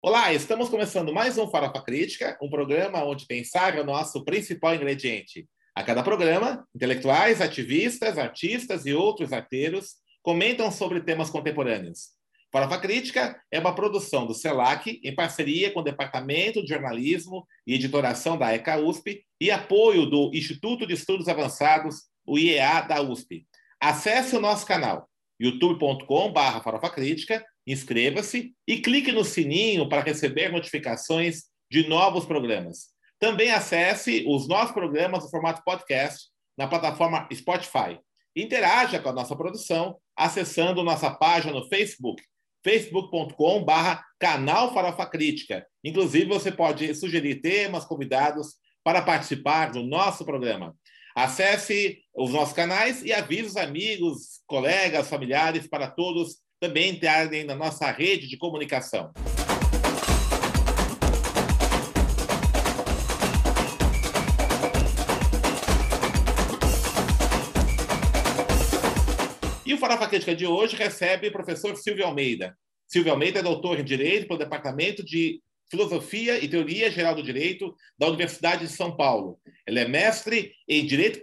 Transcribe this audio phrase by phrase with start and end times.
[0.00, 4.72] Olá, estamos começando mais um Farofa Crítica, um programa onde pensar é o nosso principal
[4.72, 5.48] ingrediente.
[5.74, 12.10] A cada programa, intelectuais, ativistas, artistas e outros arteiros comentam sobre temas contemporâneos.
[12.52, 17.74] Farofa Crítica é uma produção do CELAC em parceria com o Departamento de Jornalismo e
[17.74, 23.44] Editoração da ECA USP e apoio do Instituto de Estudos Avançados, o IEA da USP.
[23.80, 25.07] Acesse o nosso canal
[25.40, 32.86] youtube.com.br farofacrítica Inscreva-se e clique no sininho para receber notificações de novos programas.
[33.18, 38.00] Também acesse os nossos programas no formato podcast na plataforma Spotify.
[38.34, 42.22] Interaja com a nossa produção acessando nossa página no Facebook,
[42.64, 45.66] facebook.com.br canal Farofa Crítica.
[45.84, 50.74] Inclusive, você pode sugerir temas, convidados para participar do nosso programa.
[51.18, 57.56] Acesse os nossos canais e avise os amigos, colegas, familiares para todos também entrarem na
[57.56, 59.10] nossa rede de comunicação.
[69.66, 72.56] E o Farofa Crítica de hoje recebe o professor Silvio Almeida.
[72.86, 77.74] Silvio Almeida é doutor em Direito pelo Departamento de Filosofia e Teoria Geral do Direito
[77.98, 79.36] da Universidade de São Paulo.
[79.68, 81.20] Ele é mestre em Direito,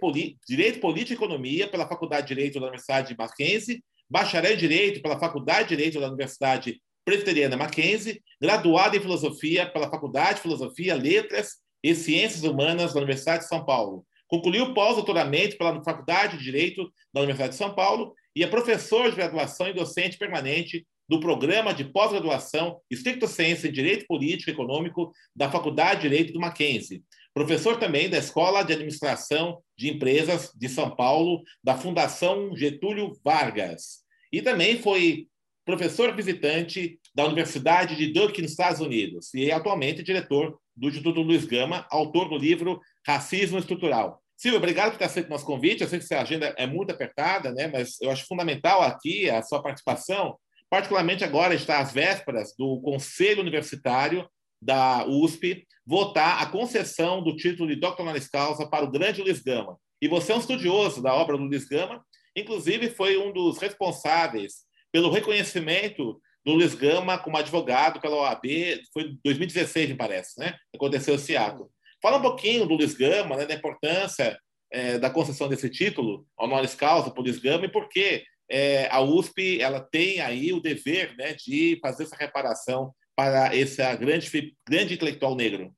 [0.48, 5.02] Direito Político e Economia pela Faculdade de Direito da Universidade de Mackenzie bacharel em Direito
[5.02, 10.94] pela Faculdade de Direito da Universidade Presbiteriana Mackenzie, graduado em Filosofia pela Faculdade de Filosofia,
[10.94, 14.04] Letras e Ciências Humanas da Universidade de São Paulo.
[14.28, 19.16] Concluiu pós-doutoramento pela Faculdade de Direito da Universidade de São Paulo e é professor de
[19.16, 25.12] graduação e docente permanente do Programa de Pós-Graduação Estricto Senso em Direito Político e Econômico
[25.34, 27.04] da Faculdade de Direito do Mackenzie.
[27.36, 33.98] Professor também da Escola de Administração de Empresas de São Paulo, da Fundação Getúlio Vargas.
[34.32, 35.26] E também foi
[35.62, 41.20] professor visitante da Universidade de Duke, nos Estados Unidos, e é atualmente diretor do Instituto
[41.20, 44.18] Luiz Gama, autor do livro Racismo Estrutural.
[44.34, 45.82] Silvio, obrigado por ter aceito nosso convite.
[45.82, 47.66] Eu sei que a agenda é muito apertada, né?
[47.66, 50.38] mas eu acho fundamental aqui a sua participação,
[50.70, 54.26] particularmente agora está às vésperas do Conselho Universitário
[54.60, 58.00] da USP votar a concessão do título de Dr.
[58.00, 59.78] Honoris Causa para o grande Luiz Gama.
[60.00, 62.04] E você é um estudioso da obra do Luiz Gama,
[62.36, 68.44] inclusive foi um dos responsáveis pelo reconhecimento do Luiz Gama como advogado pela OAB,
[68.92, 70.54] foi em 2016, me parece, né?
[70.74, 71.70] Aconteceu esse ato.
[72.00, 74.38] Fala um pouquinho do Luiz Gama, né, da importância
[74.70, 79.00] é, da concessão desse título, honoris causa por Luiz Gama, e por que é, a
[79.00, 84.94] USP ela tem aí o dever né, de fazer essa reparação para esse grande, grande
[84.94, 85.74] intelectual negro?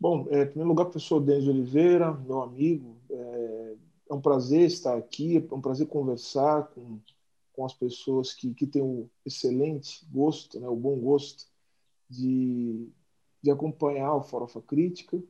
[0.00, 3.76] Bom, é, em primeiro lugar, professor Denis Oliveira, meu amigo, é,
[4.10, 6.98] é, um prazer estar aqui, é um prazer conversar com,
[7.52, 11.44] com as pessoas que, que têm o excelente gosto, né, o bom gosto
[12.08, 12.88] de,
[13.40, 15.22] de acompanhar o Farofa Crítica.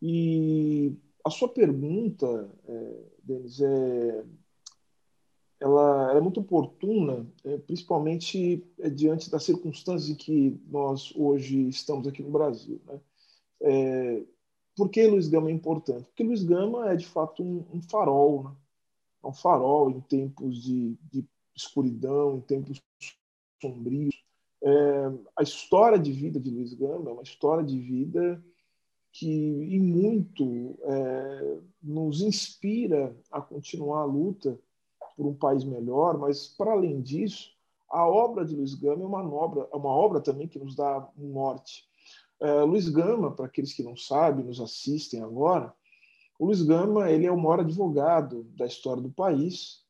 [0.00, 4.24] E a sua pergunta, é, Denis, é,
[5.62, 11.68] ela, ela é muito oportuna, é, principalmente é, diante das circunstâncias em que nós hoje
[11.68, 12.80] estamos aqui no Brasil.
[12.84, 13.00] Né?
[13.60, 14.24] É,
[14.76, 16.04] por que Luiz Gama é importante?
[16.06, 18.56] Porque Luiz Gama é, de fato, um, um farol, né?
[19.22, 21.24] é um farol em tempos de, de
[21.54, 22.82] escuridão, em tempos
[23.60, 24.20] sombrios.
[24.64, 28.44] É, a história de vida de Luiz Gama é uma história de vida
[29.12, 34.58] que, em muito, é, nos inspira a continuar a luta
[35.22, 37.52] por um país melhor, mas para além disso,
[37.88, 41.08] a obra de Luiz Gama é uma obra, é uma obra também que nos dá
[41.16, 41.84] um norte.
[42.40, 45.72] É, Luiz Gama, para aqueles que não sabem, nos assistem agora,
[46.40, 49.84] o Luiz Gama ele é o maior advogado da história do país.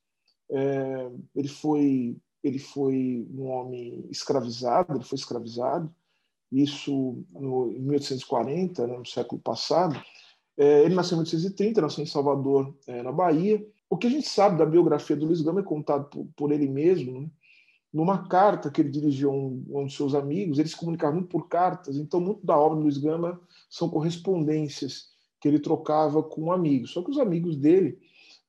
[0.50, 5.94] É, ele foi ele foi um homem escravizado, ele foi escravizado,
[6.50, 9.98] isso no, em 1840, né, no século passado.
[10.58, 14.26] É, ele nasceu em 1830, nasceu em Salvador, é, na Bahia, o que a gente
[14.26, 17.30] sabe da biografia do Luiz Gama é contado por, por ele mesmo, né?
[17.92, 21.28] numa carta que ele dirigiu a um, um, dos seus amigos, eles se comunicavam muito
[21.28, 26.50] por cartas, então muito da obra do Luiz Gama são correspondências que ele trocava com
[26.50, 26.90] amigos.
[26.90, 27.98] Só que os amigos dele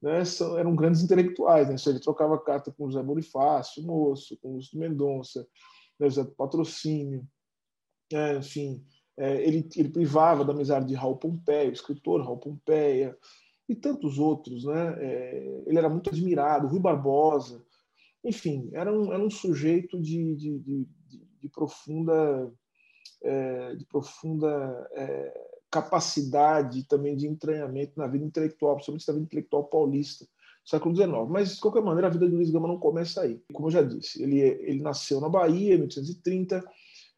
[0.02, 1.76] né, são, eram grandes intelectuais, né?
[1.88, 5.46] ele trocava carta com José Bonifácio, Moço, com Lúcio Mendonça,
[6.00, 7.28] né, José Patrocínio,
[8.14, 8.82] é, enfim,
[9.18, 13.18] é, ele, ele privava da amizade de Raul Pompeia, o escritor Raul Pompeia,
[13.68, 14.66] e tantos outros.
[14.66, 14.96] Né?
[15.00, 17.64] É, ele era muito admirado, Rui Barbosa,
[18.24, 20.88] enfim, era um, era um sujeito de, de, de,
[21.42, 22.52] de profunda,
[23.22, 29.66] é, de profunda é, capacidade também de entranhamento na vida intelectual, principalmente na vida intelectual
[29.66, 30.26] paulista
[30.66, 31.12] século XIX.
[31.30, 33.42] Mas, de qualquer maneira, a vida de Luiz Gama não começa aí.
[33.52, 36.64] Como eu já disse, ele, ele nasceu na Bahia em 1830,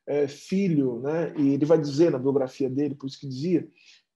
[0.07, 1.33] é, filho, né?
[1.37, 3.67] E ele vai dizer na biografia dele, por isso que dizia,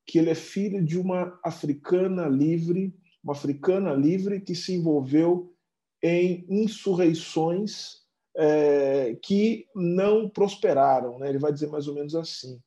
[0.09, 5.53] que ele é filho de uma africana livre, uma africana livre que se envolveu
[6.01, 7.99] em insurreições
[8.35, 11.29] é, que não prosperaram, né?
[11.29, 12.59] Ele vai dizer mais ou menos assim.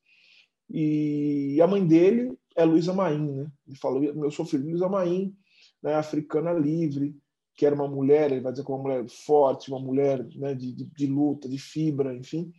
[0.71, 3.51] E a mãe dele é Luísa Maim, né?
[3.67, 5.35] Ele falou: "Eu sou filho de Luísa Maim,
[5.83, 5.95] né?
[5.95, 7.17] Africana livre,
[7.57, 10.73] que era uma mulher, ele vai dizer que uma mulher forte, uma mulher né, de,
[10.73, 12.53] de, de luta, de fibra, enfim,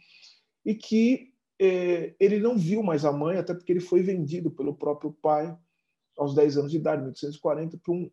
[0.65, 5.11] e que ele não viu mais a mãe, até porque ele foi vendido pelo próprio
[5.11, 5.57] pai
[6.17, 8.11] aos 10 anos de idade, em 1840, para um,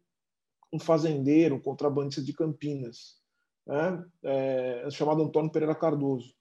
[0.72, 3.19] um fazendeiro, um contrabandista de Campinas,
[3.66, 6.34] né, é, chamado Antônio Pereira Cardoso.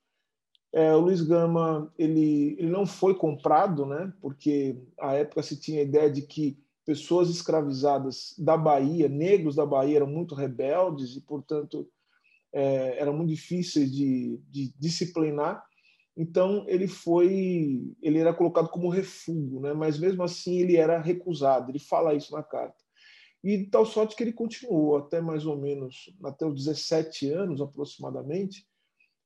[0.71, 5.79] É, o Luiz Gama ele, ele não foi comprado, né, porque à época se tinha
[5.79, 11.21] a ideia de que pessoas escravizadas da Bahia, negros da Bahia, eram muito rebeldes e,
[11.21, 11.87] portanto,
[12.51, 15.63] é, eram muito difíceis de, de, disciplinar.
[16.21, 19.71] Então, ele foi, ele era colocado como refúgio, né?
[19.71, 21.71] mas mesmo assim ele era recusado.
[21.71, 22.75] Ele fala isso na carta.
[23.41, 27.61] E de tal sorte que ele continuou até mais ou menos, até os 17 anos
[27.61, 28.67] aproximadamente,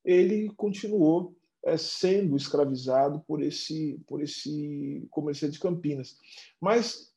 [0.05, 1.35] ele continuou
[1.65, 6.19] é, sendo escravizado por esse, por esse comerciante de Campinas.
[6.61, 7.11] Mas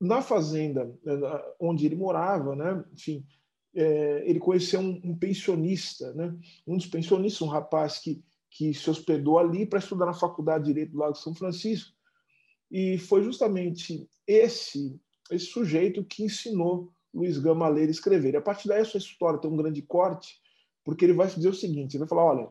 [0.00, 3.24] na fazenda eh, onde ele morava, né, enfim,
[3.74, 6.34] é, ele conheceu um, um, pensionista, né,
[6.66, 10.72] um dos pensionistas, um rapaz que, que se hospedou ali para estudar na Faculdade de
[10.72, 11.94] Direito do Lago São Francisco.
[12.70, 15.00] E foi justamente esse,
[15.30, 18.34] esse sujeito que ensinou Luiz Gama a ler e escrever.
[18.34, 20.40] E a partir daí, a sua história tem um grande corte,
[20.84, 22.48] porque ele vai dizer o seguinte: ele vai falar, olha,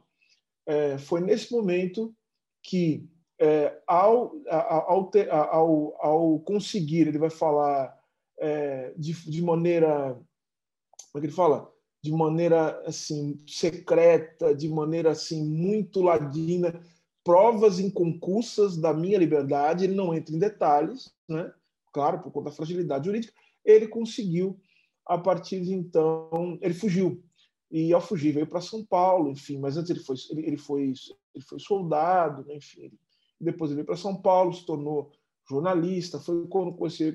[0.65, 2.13] é, foi nesse momento
[2.61, 3.09] que
[3.39, 7.97] é, ao, ao, ao, ao, conseguir, ele vai falar
[8.37, 11.71] é, de, de maneira, como é que ele fala?
[12.01, 16.81] De maneira assim secreta, de maneira assim muito ladina,
[17.23, 19.83] provas inconcursas da minha liberdade.
[19.83, 21.51] Ele não entra em detalhes, né?
[21.91, 23.33] Claro, por conta da fragilidade jurídica.
[23.65, 24.59] Ele conseguiu
[25.05, 27.23] a partir de então, ele fugiu
[27.71, 29.59] e ao fugir veio para São Paulo, enfim.
[29.59, 30.93] Mas antes ele foi ele, ele foi
[31.33, 32.55] ele foi soldado, né?
[32.55, 32.91] enfim.
[33.39, 35.11] Depois ele veio para São Paulo, se tornou
[35.47, 37.13] jornalista, foi quando conheceu,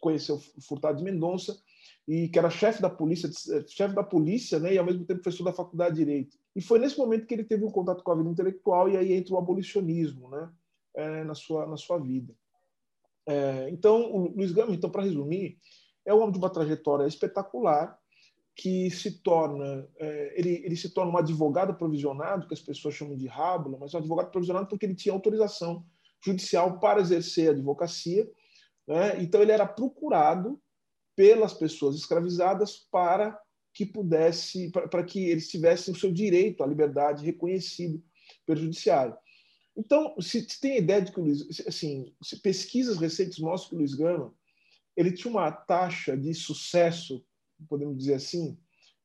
[0.00, 1.56] conheceu Furtado de Mendonça,
[2.06, 3.30] e que era chefe da polícia,
[3.66, 6.36] chefe da polícia, né, e ao mesmo tempo professor da faculdade de direito.
[6.54, 9.12] E foi nesse momento que ele teve um contato com a vida intelectual e aí
[9.12, 10.50] entra o abolicionismo, né,
[10.94, 12.34] é, na sua na sua vida.
[13.26, 15.58] É, então, o Luiz Gama, então para resumir,
[16.04, 17.96] é um homem de uma trajetória espetacular
[18.54, 23.16] que se torna é, ele, ele se torna um advogado provisionado, que as pessoas chamam
[23.16, 25.84] de rábula, mas um advogado provisionado porque ele tinha autorização
[26.24, 28.28] judicial para exercer a advocacia.
[28.86, 29.22] Né?
[29.22, 30.60] Então, ele era procurado
[31.14, 33.38] pelas pessoas escravizadas para
[33.74, 38.02] que pudesse, para, que eles tivessem o seu direito à liberdade reconhecido
[38.44, 39.16] pelo judiciário.
[39.76, 43.94] Então, se, tem ideia de que o Luiz, assim, pesquisas recentes mostram que o Luiz
[43.94, 44.34] Gama
[44.94, 47.24] ele tinha uma taxa de sucesso
[47.68, 48.56] podemos dizer assim,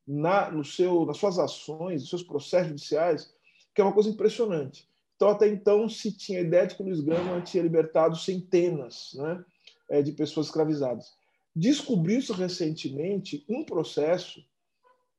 [0.06, 3.34] na, no seu, nas suas ações, nos seus processos judiciais,
[3.74, 4.88] que é uma coisa impressionante.
[5.16, 9.44] Então, até então, se tinha ideia de que o Luiz Gama tinha libertado centenas né,
[9.90, 11.17] é, de pessoas escravizadas.
[11.58, 14.40] Descobriu-se recentemente um processo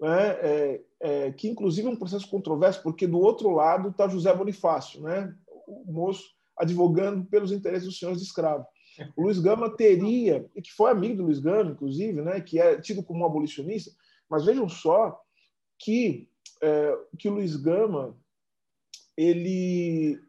[0.00, 4.32] né, é, é, que, inclusive, é um processo controverso, porque do outro lado está José
[4.32, 5.34] Bonifácio, né,
[5.66, 6.24] o moço
[6.56, 8.64] advogando pelos interesses dos senhores de escravo.
[9.16, 12.80] O Luiz Gama teria, e que foi amigo do Luiz Gama, inclusive, né, que é
[12.80, 13.90] tido como um abolicionista,
[14.30, 15.20] mas vejam só
[15.76, 16.28] que,
[16.62, 18.16] é, que o Luiz Gama
[19.16, 20.20] ele,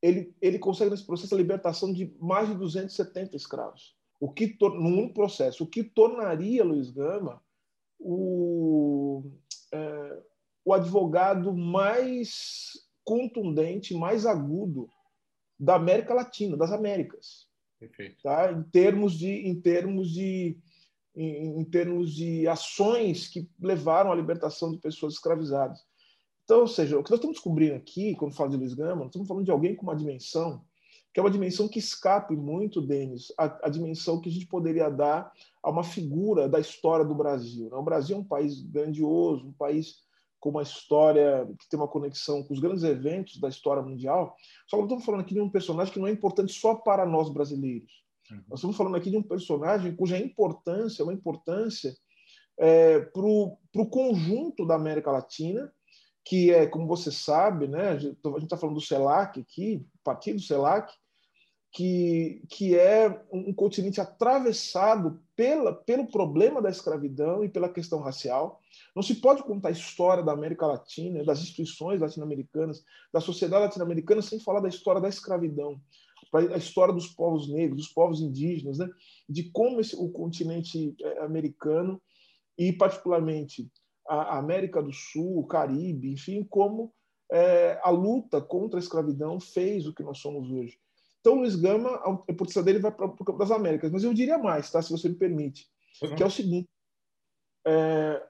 [0.00, 3.97] ele, ele consegue nesse processo a libertação de mais de 270 escravos.
[4.20, 7.42] O que num processo, o que tornaria Luiz Gama
[7.98, 9.24] o,
[9.72, 10.22] é,
[10.64, 12.72] o advogado mais
[13.04, 14.88] contundente, mais agudo
[15.58, 17.48] da América Latina, das Américas.
[17.78, 18.22] Perfeito.
[18.22, 18.52] Tá?
[18.52, 20.58] Em termos de, em termos de,
[21.14, 25.80] em, em, termos de ações que levaram à libertação de pessoas escravizadas.
[26.44, 29.06] Então, ou seja, o que nós estamos descobrindo aqui, quando falo de Luiz Gama, nós
[29.06, 30.64] estamos falando de alguém com uma dimensão
[31.12, 34.88] que é uma dimensão que escape muito, Denis, a, a dimensão que a gente poderia
[34.88, 37.68] dar a uma figura da história do Brasil.
[37.70, 37.76] Né?
[37.76, 40.06] O Brasil é um país grandioso, um país
[40.40, 44.36] com uma história que tem uma conexão com os grandes eventos da história mundial.
[44.68, 47.04] Só que nós estamos falando aqui de um personagem que não é importante só para
[47.04, 48.04] nós brasileiros.
[48.30, 48.42] Uhum.
[48.48, 51.92] Nós estamos falando aqui de um personagem cuja importância é uma importância
[52.58, 55.72] é, para o conjunto da América Latina,
[56.28, 60.92] que é, como você sabe, né, a gente está falando do CELAC aqui, partido CELAC,
[61.72, 68.60] que, que é um continente atravessado pela, pelo problema da escravidão e pela questão racial.
[68.94, 74.20] Não se pode contar a história da América Latina, das instituições latino-americanas, da sociedade latino-americana,
[74.20, 75.80] sem falar da história da escravidão,
[76.30, 78.86] a história dos povos negros, dos povos indígenas, né?
[79.26, 81.98] de como esse, o continente é, americano
[82.58, 83.70] e, particularmente,
[84.08, 86.92] a América do Sul, o Caribe, enfim, como
[87.30, 90.78] é, a luta contra a escravidão fez o que nós somos hoje.
[91.20, 93.90] Então, Luiz Gama, a oportunidade dele vai para o campo das Américas.
[93.90, 94.80] Mas eu diria mais, tá?
[94.80, 95.66] se você me permite,
[96.02, 96.14] uhum.
[96.14, 96.68] que é o seguinte.
[97.66, 98.22] É,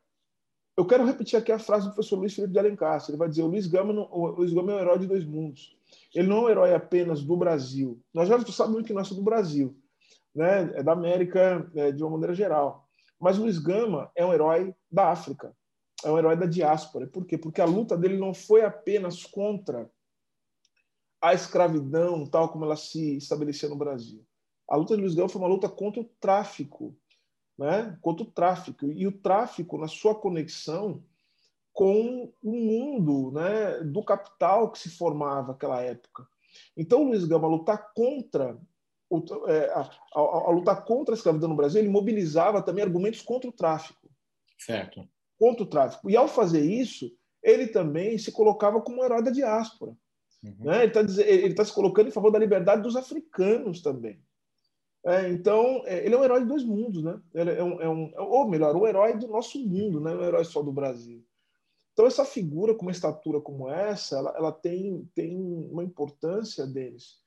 [0.77, 3.05] eu quero repetir aqui a frase do professor Luiz Felipe de Alencar.
[3.09, 5.25] Ele vai dizer: o Luiz Gama, não, o Luiz Gama é um herói de dois
[5.25, 5.77] mundos.
[6.15, 8.01] Ele não é um herói apenas do Brasil.
[8.13, 9.77] Nós já sabemos que nós somos do Brasil,
[10.35, 10.73] né?
[10.75, 12.89] é da América é, de uma maneira geral.
[13.21, 15.53] Mas o Luiz Gama é um herói da África,
[16.05, 17.07] é um herói da diáspora.
[17.07, 17.37] Por quê?
[17.37, 19.91] Porque a luta dele não foi apenas contra
[21.21, 24.25] a escravidão, tal como ela se estabelecia no Brasil.
[24.69, 26.97] A luta de Luiz Gama foi uma luta contra o tráfico,
[27.59, 27.99] né?
[28.01, 28.87] contra o tráfico.
[28.93, 31.03] E o tráfico, na sua conexão
[31.73, 36.27] com o mundo né, do capital que se formava naquela época.
[36.77, 38.59] Então, Luiz Gama lutar contra
[39.47, 43.49] é, a, a, a, lutar contra a escravidão no Brasil, ele mobilizava também argumentos contra
[43.49, 44.11] o tráfico.
[44.59, 45.09] Certo.
[45.39, 46.11] Contra o tráfico.
[46.11, 47.11] E ao fazer isso,
[47.43, 49.97] ele também se colocava como um herói da diáspora.
[50.43, 50.57] Uhum.
[50.61, 50.85] Né?
[50.85, 54.21] Ele está tá se colocando em favor da liberdade dos africanos também.
[55.05, 57.21] É, então, é, ele é um herói de dois mundos, né?
[57.33, 60.17] Ele é um, é um, ou melhor, o um herói do nosso mundo, não é
[60.17, 61.25] um herói só do Brasil.
[61.93, 67.21] Então, essa figura com uma estatura como essa, ela, ela tem, tem uma importância deles,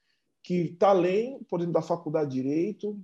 [0.44, 3.00] que está além, por exemplo, da faculdade de Direito,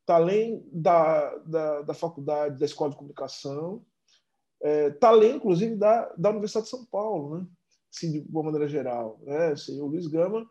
[0.00, 3.84] está além da, da, da, faculdade, da Escola de Comunicação,
[4.62, 7.46] está é, tá além, inclusive, da, da Universidade de São Paulo, né?
[7.92, 9.18] Assim, de uma maneira geral.
[9.22, 9.48] Né?
[9.48, 10.46] Assim, o Luiz Gama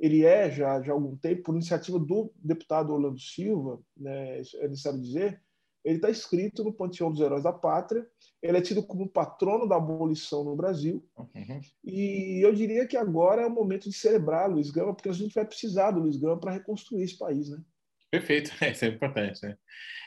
[0.00, 4.98] ele é, já, há algum tempo, por iniciativa do deputado Orlando Silva, né, é necessário
[4.98, 5.38] dizer,
[5.84, 8.06] ele está escrito no Panteão dos Heróis da Pátria,
[8.42, 11.60] ele é tido como patrono da abolição no Brasil, uhum.
[11.84, 15.34] e eu diria que agora é o momento de celebrar Luiz Gama, porque a gente
[15.34, 17.62] vai precisar do Luiz Gama para reconstruir esse país, né?
[18.10, 19.40] Perfeito, isso é importante.
[19.42, 19.56] Né?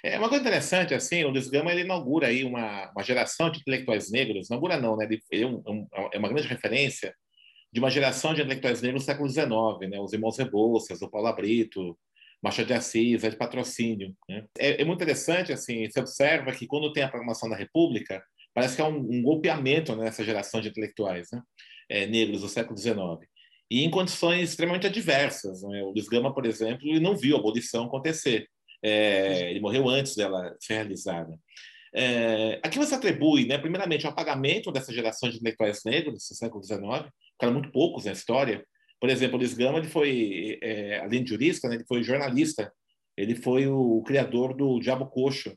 [0.03, 3.59] É uma coisa interessante, assim, o Luiz Gama ele inaugura aí uma, uma geração de
[3.59, 5.07] intelectuais negros, inaugura não, né?
[5.31, 7.15] Ele é, um, um, é uma grande referência
[7.71, 9.99] de uma geração de intelectuais negros no século XIX, né?
[9.99, 11.97] Os irmãos Rebouças, o Paulo Brito,
[12.41, 14.13] Machado de Assis, é de patrocínio.
[14.27, 14.45] Né?
[14.59, 18.21] É, é, muito interessante, assim, você observa que quando tem a proclamação da República,
[18.53, 21.41] parece que há um, um golpeamento né, nessa geração de intelectuais né?
[21.89, 23.25] é, negros do século XIX
[23.69, 25.63] e em condições extremamente adversas.
[25.63, 25.83] Né?
[25.83, 28.47] O Luiz Gama, por exemplo, ele não viu a abolição acontecer.
[28.83, 31.37] É, ele morreu antes dela ser realizada.
[31.95, 36.63] É, aqui você atribui, né, primeiramente, o apagamento dessa geração de intelectuais negros do século
[36.63, 37.09] XIX,
[37.41, 38.65] eram muito poucos na história.
[38.99, 42.71] Por exemplo, o Luiz Gama, ele foi, é, além de jurista, né, ele foi jornalista.
[43.15, 45.53] Ele foi o criador do Diabo Coxo.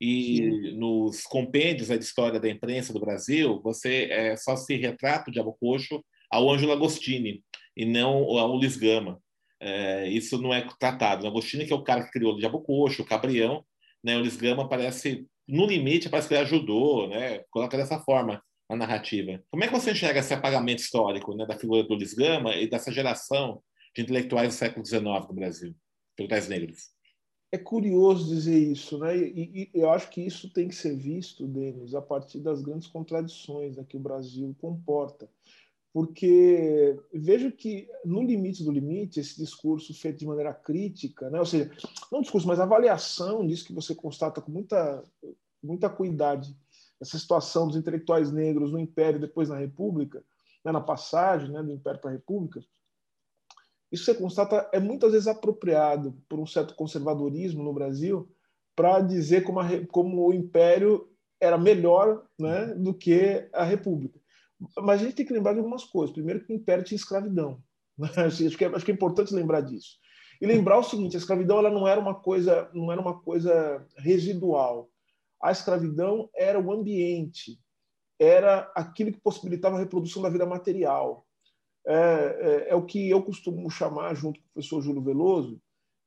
[0.00, 0.78] E Sim.
[0.78, 5.56] nos compêndios da história da imprensa do Brasil, você é, só se retrata o Diabo
[5.60, 7.42] Coxo ao Ângelo Agostini
[7.76, 9.20] e não ao Luiz Gama.
[9.58, 11.24] É, isso não é tratado.
[11.24, 13.64] O Agostini, que é o cara que criou o Coxo, o Cabrião,
[14.02, 14.16] né?
[14.16, 17.44] o Luiz Gama parece, no limite, parece que ele ajudou, né?
[17.50, 19.42] coloca dessa forma a narrativa.
[19.50, 22.70] Como é que você enxerga esse apagamento histórico né, da figura do Luiz Gama e
[22.70, 23.60] dessa geração
[23.94, 25.74] de intelectuais do século XIX no Brasil,
[26.14, 26.90] intelectuais negros?
[27.52, 29.16] É curioso dizer isso, né?
[29.18, 32.86] E, e, eu acho que isso tem que ser visto, Denis, a partir das grandes
[32.86, 35.28] contradições né, que o Brasil comporta
[35.92, 41.40] porque vejo que, no limite do limite, esse discurso feito de maneira crítica, né?
[41.40, 41.70] ou seja,
[42.12, 45.02] não discurso, mas avaliação disso que você constata com muita,
[45.62, 46.56] muita cuidade,
[47.00, 50.22] essa situação dos intelectuais negros no Império depois na República,
[50.64, 50.70] né?
[50.70, 51.62] na passagem né?
[51.62, 52.64] do Império para a República,
[53.90, 58.30] isso você constata é muitas vezes apropriado por um certo conservadorismo no Brasil
[58.76, 61.08] para dizer como, a, como o Império
[61.40, 62.66] era melhor né?
[62.74, 64.19] do que a República.
[64.78, 66.12] Mas a gente tem que lembrar de algumas coisas.
[66.12, 67.62] Primeiro, que o Império tinha escravidão.
[68.16, 69.98] Acho que, é, acho que é importante lembrar disso.
[70.40, 73.86] E lembrar o seguinte: a escravidão ela não era uma coisa, não era uma coisa
[73.98, 74.88] residual.
[75.42, 77.58] A escravidão era o ambiente,
[78.18, 81.26] era aquilo que possibilitava a reprodução da vida material.
[81.86, 85.60] É, é, é o que eu costumo chamar, junto com o professor Júlio Veloso,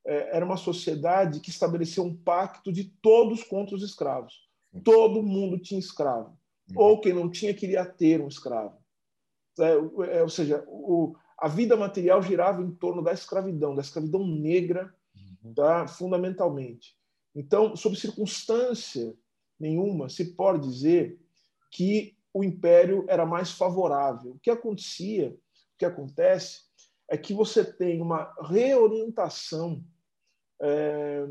[0.06, 4.48] é, era uma sociedade que estabeleceu um pacto de todos contra os escravos.
[4.84, 6.36] Todo mundo tinha escravo.
[6.70, 6.82] Uhum.
[6.82, 8.78] Ou quem não tinha queria ter um escravo.
[9.58, 14.26] É, é, ou seja, o, a vida material girava em torno da escravidão, da escravidão
[14.26, 15.54] negra, uhum.
[15.54, 16.96] tá, fundamentalmente.
[17.34, 19.14] Então, sob circunstância
[19.58, 21.20] nenhuma, se pode dizer
[21.70, 24.32] que o império era mais favorável.
[24.32, 26.62] O que acontecia, o que acontece,
[27.08, 29.84] é que você tem uma reorientação,
[30.60, 31.24] é,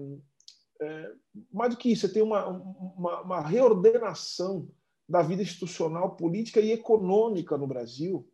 [0.81, 1.11] é,
[1.51, 4.69] mais do que isso, você tem uma, uma, uma reordenação
[5.07, 8.27] da vida institucional, política e econômica no Brasil,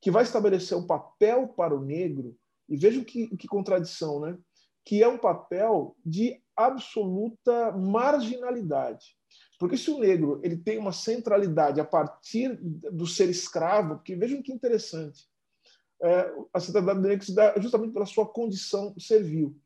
[0.00, 2.36] que vai estabelecer um papel para o negro,
[2.68, 4.38] e vejam que, que contradição, né?
[4.84, 9.16] que é um papel de absoluta marginalidade.
[9.58, 12.56] Porque se o negro ele tem uma centralidade a partir
[12.92, 15.26] do ser escravo, porque vejam que interessante,
[16.02, 19.56] é, a centralidade do negro se dá justamente pela sua condição servil.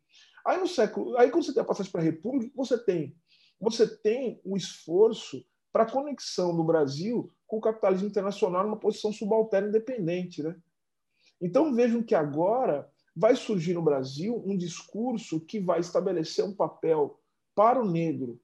[0.46, 3.14] Aí no século, aí quando você tem a passagem para a República, você tem
[3.60, 9.12] você tem o esforço para a conexão do Brasil com o capitalismo internacional numa posição
[9.12, 10.56] subalterna independente, né?
[11.40, 17.18] Então vejam que agora vai surgir no Brasil um discurso que vai estabelecer um papel
[17.54, 18.40] para o negro,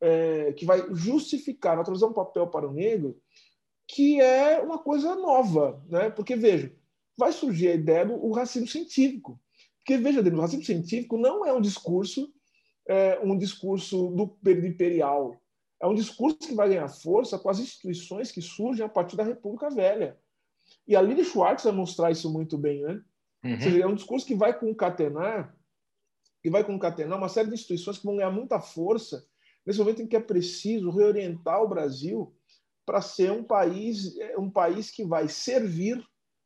[0.00, 3.20] é, que vai justificar, vai trazer um papel para o negro
[3.90, 6.10] que é uma coisa nova, né?
[6.10, 6.74] Porque veja,
[7.16, 9.40] vai surgir a ideia do racismo científico,
[9.78, 12.30] porque veja, o racismo científico não é um discurso
[12.88, 15.36] é, um discurso do período imperial,
[15.80, 19.22] é um discurso que vai ganhar força com as instituições que surgem a partir da
[19.22, 20.18] República Velha.
[20.86, 23.00] E a Lili Schwartz vai mostrar isso muito bem, né?
[23.44, 23.60] Uhum.
[23.60, 25.54] Seja, é um discurso que vai concatenar
[26.40, 29.26] que vai concatenar uma série de instituições que vão ganhar muita força
[29.66, 32.34] nesse momento em que é preciso reorientar o Brasil
[32.86, 36.02] para ser um país um país que vai servir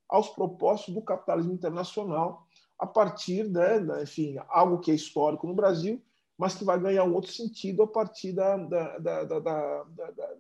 [0.09, 2.47] aos propósitos do capitalismo internacional
[2.79, 6.03] a partir né, da, enfim algo que é histórico no Brasil
[6.43, 10.37] mas que vai ganhar um outro sentido a partir da, da, da, da, da, da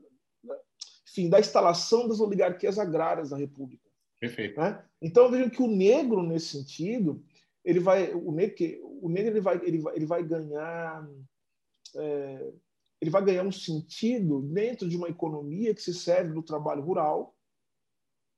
[1.06, 3.88] enfim, da instalação das oligarquias agrárias da República.
[4.18, 4.58] Perfeito.
[4.58, 4.84] Né?
[5.00, 7.22] Então vejam que o negro nesse sentido,
[7.64, 8.56] ele vai, o negro,
[9.00, 11.08] o negro ele vai, ele vai, ele vai ganhar,
[11.94, 12.52] é,
[13.00, 17.32] ele vai ganhar um sentido dentro de uma economia que se serve do trabalho rural,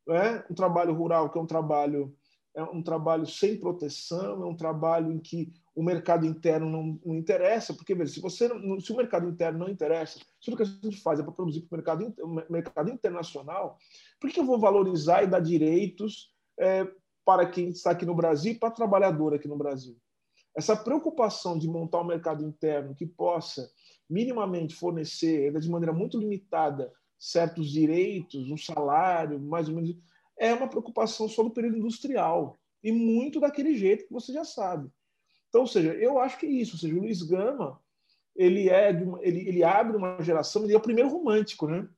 [0.06, 0.44] né?
[0.50, 2.14] um trabalho rural que é um trabalho
[2.54, 7.16] é um trabalho sem proteção, é um trabalho em que o mercado interno não, não
[7.16, 8.48] interessa, porque veja, se você
[8.80, 11.62] se o mercado interno não interessa, se o que a gente faz é para produzir
[11.62, 12.14] para o mercado,
[12.48, 13.76] mercado internacional,
[14.20, 16.86] por que eu vou valorizar e dar direitos é,
[17.24, 19.96] para quem está aqui no Brasil e para trabalhador aqui no Brasil?
[20.56, 23.68] Essa preocupação de montar um mercado interno que possa
[24.08, 29.96] minimamente fornecer, de maneira muito limitada, certos direitos, um salário, mais ou menos,
[30.38, 34.88] é uma preocupação só do período industrial e muito daquele jeito que você já sabe.
[35.54, 36.74] Então, ou seja, eu acho que é isso.
[36.74, 37.80] Ou seja, o Luiz Gama
[38.34, 41.88] ele é uma, ele, ele abre uma geração, ele é o primeiro romântico, né?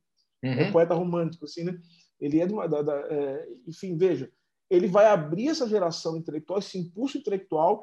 [0.44, 0.52] Uhum.
[0.52, 1.80] É um poeta romântico, assim, né?
[2.20, 4.30] Ele é de uma, da, da, é, enfim, veja,
[4.68, 7.82] ele vai abrir essa geração intelectual, esse impulso intelectual,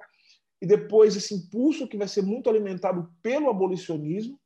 [0.62, 4.40] e depois esse impulso que vai ser muito alimentado pelo abolicionismo,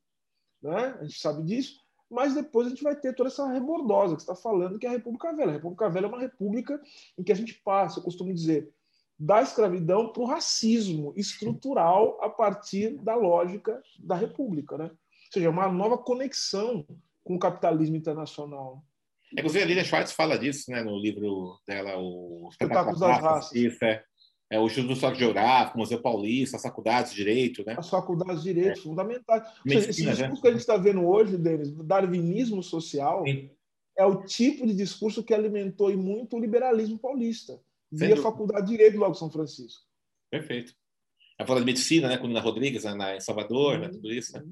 [0.62, 0.96] né?
[0.98, 1.78] A gente sabe disso,
[2.10, 4.92] mas depois a gente vai ter toda essa rebordosa que está falando, que é a
[4.92, 5.50] República Velha.
[5.50, 6.80] A República Velha é uma república
[7.18, 8.72] em que a gente passa, eu costumo dizer,
[9.18, 14.78] da escravidão para o racismo estrutural a partir da lógica da República.
[14.78, 14.84] Né?
[14.84, 16.86] Ou seja, uma nova conexão
[17.24, 18.82] com o capitalismo internacional.
[19.32, 23.54] Inclusive, a Lilian Schwartz fala disso né, no livro dela, O Espetáculos das Raças.
[23.54, 24.02] Isso, é.
[24.50, 27.62] É, o Instituto Histórico Geográfico, o Museu Paulista, as faculdades de Direito.
[27.66, 27.74] Né?
[27.76, 28.82] As faculdades de Direito, é.
[28.82, 29.42] fundamentais.
[29.62, 30.40] Medicina, esse discurso né?
[30.40, 33.50] que a gente está vendo hoje, Denis, do darwinismo social, Sim.
[33.94, 38.72] é o tipo de discurso que alimentou e muito o liberalismo paulista via Faculdade de
[38.72, 39.82] Direito logo São Francisco.
[40.30, 40.72] Perfeito.
[41.38, 43.80] A falar de medicina, né, com Nina Rodrigues na, em Salvador, uhum.
[43.80, 44.32] né, tudo isso.
[44.36, 44.44] Né?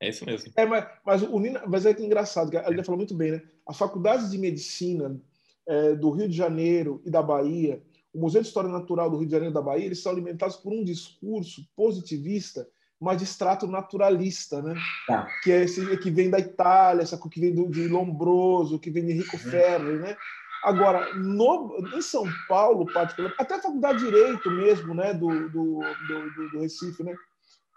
[0.00, 0.52] É isso mesmo.
[0.56, 3.32] É, mas, mas, o Nina, mas é que é engraçado, a Lina falou muito bem,
[3.32, 3.42] né?
[3.66, 5.18] As faculdades de medicina
[5.66, 9.26] é, do Rio de Janeiro e da Bahia, o Museu de História Natural do Rio
[9.26, 12.68] de Janeiro e da Bahia, eles são alimentados por um discurso positivista,
[13.00, 14.74] mas de extrato naturalista, né?
[15.06, 15.26] Tá.
[15.42, 19.04] Que é esse que vem da Itália, essa que vem do, de Lombroso, que vem
[19.04, 19.42] de Enrico uhum.
[19.42, 20.16] Ferri, né?
[20.64, 25.80] Agora, no, em São Paulo, particularmente, até a Faculdade de Direito mesmo, né, do, do,
[26.08, 27.14] do, do Recife, né?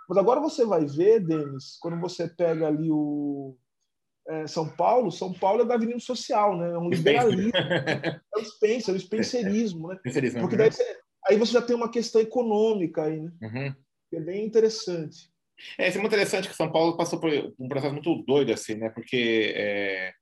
[0.07, 3.57] Mas agora você vai ver, Denis, quando você pega ali o
[4.29, 6.71] é, São Paulo, São Paulo é da Avenida Social, né?
[6.71, 7.51] É um liberalismo.
[7.53, 9.99] é o Spencer, é o spencerismo, né?
[10.39, 13.31] Porque daí você, aí você já tem uma questão econômica aí, né?
[13.41, 13.75] Uhum.
[14.09, 15.29] Que é bem interessante.
[15.77, 18.75] É, isso é muito interessante que São Paulo passou por um processo muito doido, assim,
[18.75, 18.89] né?
[18.89, 20.13] Porque é,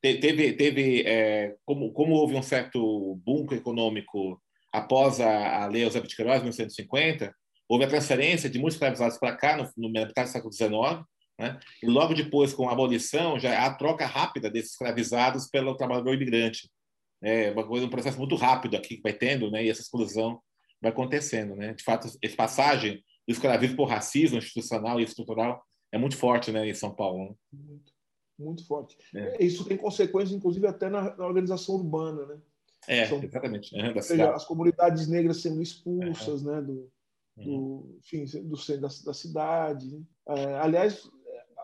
[0.00, 4.40] teve, teve é, como, como houve um certo boom econômico
[4.72, 7.34] após a, a Lei de Queiroz, em 1950,
[7.68, 11.04] houve a transferência de muitos escravizados para cá, no, no metade do século XIX,
[11.38, 11.58] né?
[11.82, 16.14] e logo depois, com a abolição, já há a troca rápida desses escravizados pelo trabalhador
[16.14, 16.70] imigrante.
[17.22, 19.64] É uma coisa, um processo muito rápido aqui que vai tendo, né?
[19.64, 20.40] e essa exclusão
[20.80, 21.54] vai acontecendo.
[21.54, 21.74] Né?
[21.74, 26.68] De fato, essa passagem do escravismo por racismo institucional e estrutural é muito forte né,
[26.68, 27.24] em São Paulo.
[27.24, 27.34] Né?
[27.52, 27.92] Muito
[28.40, 28.96] muito forte.
[29.14, 29.44] É.
[29.44, 32.26] Isso tem consequências, inclusive, até na, na, organização urbana.
[32.26, 32.38] Né?
[32.88, 33.74] É, São, exatamente.
[33.74, 36.52] Uhum, ou seja, as comunidades negras sendo expulsas uhum.
[36.52, 36.90] né, do,
[37.36, 37.98] do, uhum.
[37.98, 39.86] enfim, do centro da, da cidade.
[39.90, 40.02] Né?
[40.28, 41.08] É, aliás,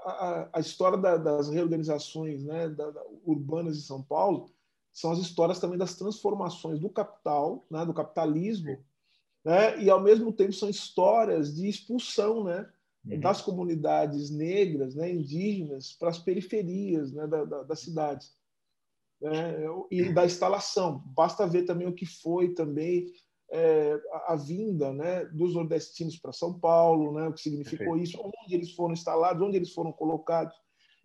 [0.06, 2.92] a, a história da, das reorganizações né, da,
[3.24, 4.50] urbanas em São Paulo
[4.92, 8.78] são as histórias também das transformações do capital, né, do capitalismo,
[9.44, 12.66] né, e ao mesmo tempo são histórias de expulsão né,
[13.06, 13.20] uhum.
[13.20, 18.34] das comunidades negras, né, indígenas, para as periferias né, da, da, das cidades.
[19.20, 21.02] Né, e da instalação.
[21.14, 23.06] Basta ver também o que foi também
[23.50, 28.02] é, a, a, vinda né, dos nordestinos para São Paulo, né, o que significou Perfeito.
[28.02, 30.54] isso, onde eles foram instalados, onde eles foram colocados.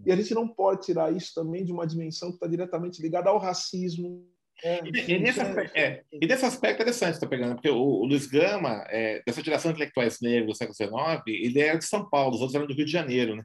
[0.06, 3.30] E a gente não pode tirar isso também de uma dimensão que está diretamente ligada
[3.30, 4.28] ao racismo.
[4.64, 7.78] É, e, e, nesse é aspecto, é, e desse aspecto interessante está pegando, porque o,
[7.78, 11.86] o Luiz Gama, é, dessa geração de intelectuais negros do século XIX, ele era de
[11.86, 13.44] São Paulo, os outros eram do Rio de Janeiro, né?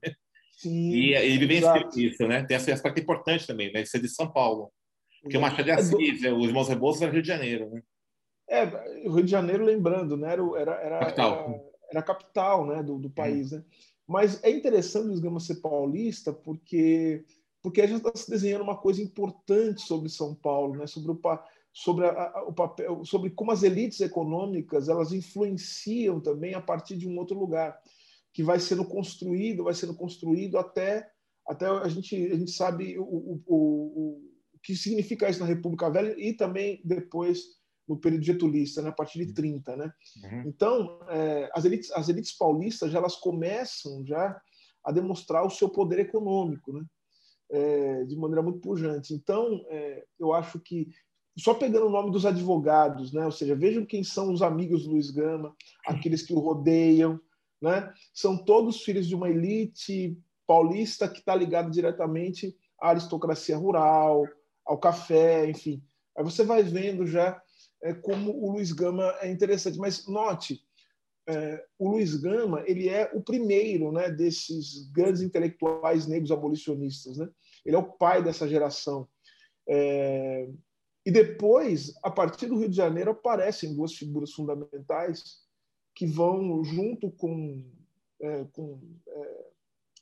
[0.52, 2.44] Sim, e ele vivencia isso, né?
[2.44, 3.85] Tem esse aspecto importante também, né?
[3.85, 4.72] Ser de São Paulo.
[5.22, 7.83] Porque o Machado de Assis, é, os irmãos Rebouças eram do Rio de Janeiro, né?
[8.48, 8.64] É,
[9.09, 11.48] o Rio de Janeiro, lembrando, né, era, era, capital.
[11.48, 13.50] era, era a capital né, do, do país.
[13.50, 13.64] Né?
[14.07, 17.24] Mas é interessante o Esgama ser paulista porque,
[17.66, 21.20] porque a gente está se desenhando uma coisa importante sobre São Paulo, né, sobre, o,
[21.72, 27.09] sobre, a, o papel, sobre como as elites econômicas elas influenciam também a partir de
[27.09, 27.76] um outro lugar,
[28.33, 31.11] que vai sendo construído, vai sendo construído até,
[31.44, 33.57] até a, gente, a gente sabe o, o, o,
[34.55, 37.46] o que significa isso na República Velha e também depois
[37.88, 39.76] no período getulista, né, a partir de 30.
[39.76, 39.92] Né?
[40.22, 40.42] Uhum.
[40.46, 44.40] Então, é, as, elites, as elites paulistas já elas começam já
[44.85, 46.87] a demonstrar o seu poder econômico, né?
[47.48, 49.14] É, de maneira muito pujante.
[49.14, 50.88] Então, é, eu acho que,
[51.38, 53.24] só pegando o nome dos advogados, né?
[53.24, 55.54] ou seja, vejam quem são os amigos do Luiz Gama,
[55.87, 57.20] aqueles que o rodeiam,
[57.62, 57.92] né?
[58.12, 64.24] são todos filhos de uma elite paulista que está ligada diretamente à aristocracia rural,
[64.64, 65.82] ao café, enfim.
[66.16, 67.40] Aí você vai vendo já
[67.82, 69.78] é, como o Luiz Gama é interessante.
[69.78, 70.65] Mas note,
[71.28, 77.16] é, o Luiz Gama ele é o primeiro né, desses grandes intelectuais negros abolicionistas.
[77.18, 77.28] Né?
[77.64, 79.08] Ele é o pai dessa geração.
[79.68, 80.48] É,
[81.04, 85.44] e depois, a partir do Rio de Janeiro, aparecem duas figuras fundamentais
[85.94, 87.64] que vão, junto com,
[88.20, 89.44] é, com, é,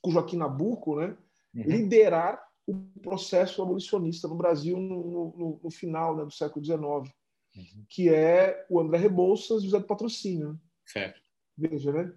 [0.01, 1.17] com Joaquim Nabuco, né,
[1.55, 1.63] uhum.
[1.63, 7.13] liderar o processo abolicionista no Brasil no, no, no final né, do século XIX
[7.55, 7.85] uhum.
[7.89, 10.59] que é o André Rebouças e o José do Patrocínio.
[10.85, 11.19] Certo.
[11.57, 12.13] Veja, né?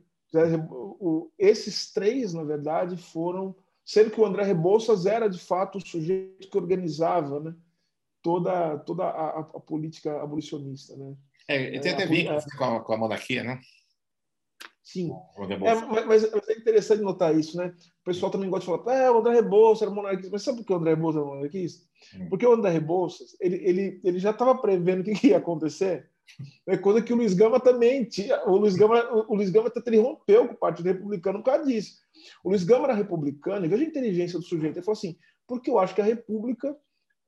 [1.39, 3.57] Esses três, na verdade, foram.
[3.85, 7.55] Sendo que o André Rebouças era, de fato, o sujeito que organizava né?
[8.23, 10.95] toda, toda a, a, política abolicionista.
[10.95, 11.17] Né?
[11.49, 13.59] É, tem até vínculos é, com, a, com a monarquia, né?
[14.83, 15.11] Sim.
[15.51, 17.75] É, mas, mas, é interessante notar isso, né?
[18.01, 20.31] O pessoal também gosta de falar, é, o André Rebouças era monarquista.
[20.33, 21.87] Mas sabe por que o André Rebouças era monarquista?
[22.17, 22.29] Hum.
[22.31, 26.11] Porque o André Rebouças, ele, ele, ele já estava prevendo o que, ia acontecer.
[26.67, 28.43] É coisa que o Luiz Gama também tinha.
[28.47, 31.99] O Luiz Gama, o, Luiz Gama ele rompeu com o Partido Republicano por causa disso.
[32.45, 34.77] O Luiz Gama era republicano, e veja a inteligência do sujeito.
[34.77, 36.77] Ele falou assim: porque eu acho que a República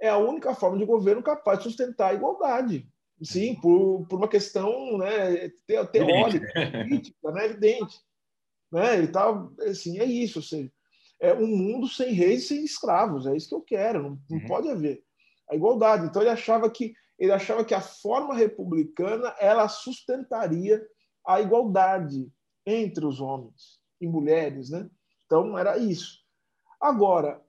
[0.00, 2.88] é a única forma de governo capaz de sustentar a igualdade.
[3.22, 8.00] Sim, por, por uma questão né, teórica, política, né, evidente.
[8.72, 8.96] Né?
[8.96, 10.72] Ele tá, assim, é isso, ou seja,
[11.20, 14.38] é um mundo sem reis e sem escravos, é isso que eu quero, não, não
[14.38, 14.46] uhum.
[14.46, 15.02] pode haver
[15.50, 16.06] a igualdade.
[16.06, 20.82] Então ele achava que ele achava que a forma republicana ela sustentaria
[21.24, 22.32] a igualdade
[22.66, 24.88] entre os homens e mulheres, né?
[25.26, 26.18] Então era isso.
[26.80, 27.44] Agora,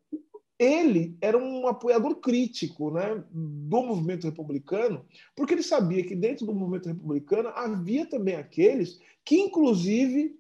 [0.59, 5.05] ele era um apoiador crítico né, do movimento republicano,
[5.35, 10.37] porque ele sabia que dentro do movimento republicano havia também aqueles que, inclusive,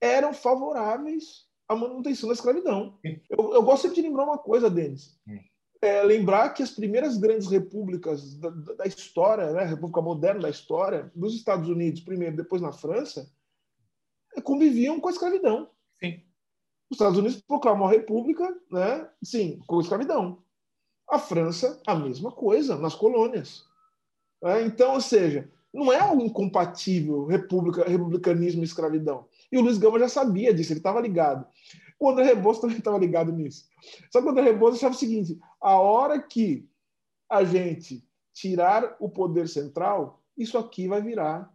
[0.00, 2.98] eram favoráveis à manutenção da escravidão.
[3.28, 5.18] Eu, eu gosto sempre de lembrar uma coisa, Denis.
[5.82, 10.50] É, lembrar que as primeiras grandes repúblicas da, da história, né, a república moderna da
[10.50, 13.28] história, dos Estados Unidos primeiro, depois na França,
[14.44, 15.68] conviviam com a escravidão.
[15.98, 16.22] Sim.
[16.88, 19.08] Os Estados Unidos proclamam a república, né?
[19.24, 20.42] Sim, com escravidão.
[21.10, 23.64] A França, a mesma coisa, nas colônias.
[24.44, 29.26] É, então, ou seja, não é algo incompatível república, republicanismo e escravidão.
[29.50, 31.46] E o Luiz Gama já sabia disso, ele estava ligado.
[32.02, 33.68] O André Rebouças também estava ligado nisso.
[34.10, 36.68] Só que o André Rebouças achava o seguinte: a hora que
[37.30, 41.48] a gente tirar o poder central, isso aqui vai virar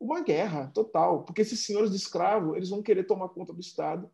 [0.00, 4.08] uma guerra total, porque esses senhores de escravo eles vão querer tomar conta do Estado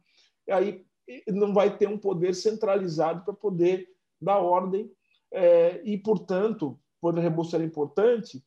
[0.48, 0.86] e aí
[1.28, 3.86] não vai ter um poder centralizado para poder
[4.18, 4.90] dar ordem
[5.30, 8.42] é, e, portanto, o poder rebouço era importante,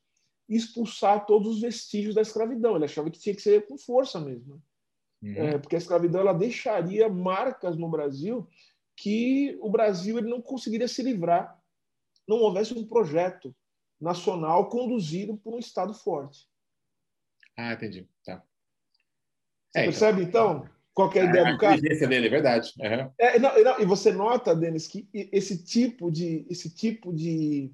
[0.49, 2.75] expulsar todos os vestígios da escravidão.
[2.75, 4.59] Ele achava que tinha que ser com força mesmo.
[5.21, 5.33] Uhum.
[5.33, 8.47] É, porque a escravidão ela deixaria marcas no Brasil
[8.95, 11.57] que o Brasil ele não conseguiria se livrar
[12.27, 13.55] não houvesse um projeto
[13.99, 16.47] nacional conduzido por um Estado forte.
[17.55, 18.07] Ah, entendi.
[18.23, 18.43] Tá.
[19.71, 21.75] Você é, percebe, então, então qual é a ideia é, do cara?
[21.75, 22.73] A dele, é verdade.
[22.79, 23.11] Uhum.
[23.17, 27.71] É, não, não, e você nota, Denis, que esse tipo de, esse tipo de,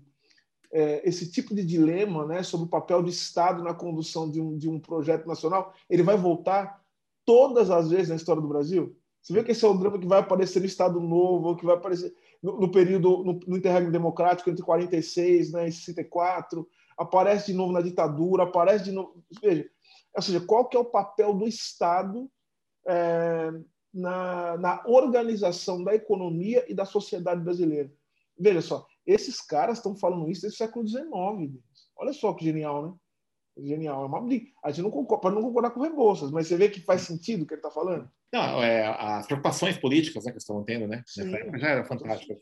[0.71, 4.57] é, esse tipo de dilema né, sobre o papel do Estado na condução de um,
[4.57, 6.82] de um projeto nacional, ele vai voltar
[7.25, 8.95] todas as vezes na história do Brasil.
[9.21, 11.75] Você vê que esse é o drama que vai aparecer no Estado Novo, que vai
[11.75, 17.53] aparecer no, no período, no, no interregno democrático entre 46 né, e 64, aparece de
[17.53, 19.23] novo na ditadura, aparece de novo...
[19.41, 19.69] Veja,
[20.15, 22.29] ou seja, qual que é o papel do Estado
[22.85, 23.51] é,
[23.93, 27.91] na, na organização da economia e da sociedade brasileira.
[28.37, 31.61] Veja só, esses caras estão falando isso desde o século XIX.
[31.95, 32.93] Olha só que genial, né?
[33.57, 34.03] Genial.
[34.03, 34.19] É uma...
[34.63, 37.01] A gente não concorda, pode não concordar com o Rebouças, mas você vê que faz
[37.01, 38.09] sentido o que ele está falando?
[38.31, 41.03] Não, é, as preocupações políticas né, que estão tendo, né?
[41.05, 41.25] Sim.
[41.25, 42.39] Nessa época já era fantástico.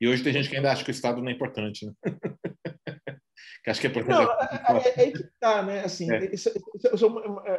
[0.00, 1.92] E hoje tem gente que ainda acha que o Estado não é importante, né?
[3.64, 4.18] que acho que é importante.
[4.18, 5.84] Não, é, é, é que tá, né?
[5.84, 6.34] Assim, é.
[6.34, 7.06] isso, isso, isso,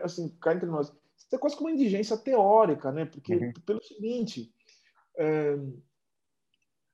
[0.03, 0.91] assim, cá entre nós
[1.27, 3.05] isso é quase como uma indigência teórica, né?
[3.05, 3.53] Porque, uhum.
[3.65, 4.53] pelo seguinte,
[5.17, 5.55] é...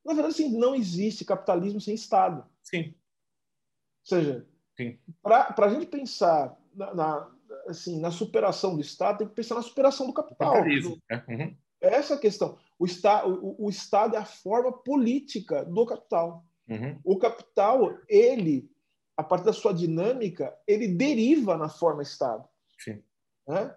[0.03, 2.47] na verdade, assim, não existe capitalismo sem Estado.
[2.63, 2.95] Sim.
[4.01, 4.47] Ou seja,
[5.21, 7.31] para a gente pensar na, na,
[7.67, 10.53] assim, na superação do Estado, tem que pensar na superação do capital.
[10.53, 10.97] Capitalismo.
[11.09, 11.23] Né?
[11.27, 11.57] Uhum.
[11.81, 12.57] Essa é a questão.
[12.79, 16.45] O, está, o, o, Estado é a forma política do capital.
[16.67, 16.99] Uhum.
[17.03, 18.69] O capital, ele,
[19.17, 22.47] a partir da sua dinâmica, ele deriva na forma Estado.
[22.79, 23.03] Sim.
[23.47, 23.75] Né?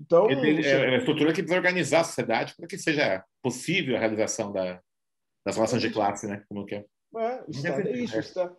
[0.00, 3.96] Então, ele, é, é uma estrutura que precisa organizar a sociedade para que seja possível
[3.96, 4.80] a realização da,
[5.44, 6.44] das relações de classe, né?
[6.48, 6.84] Como que é.
[7.16, 8.18] É, Estado é isso.
[8.18, 8.54] Está,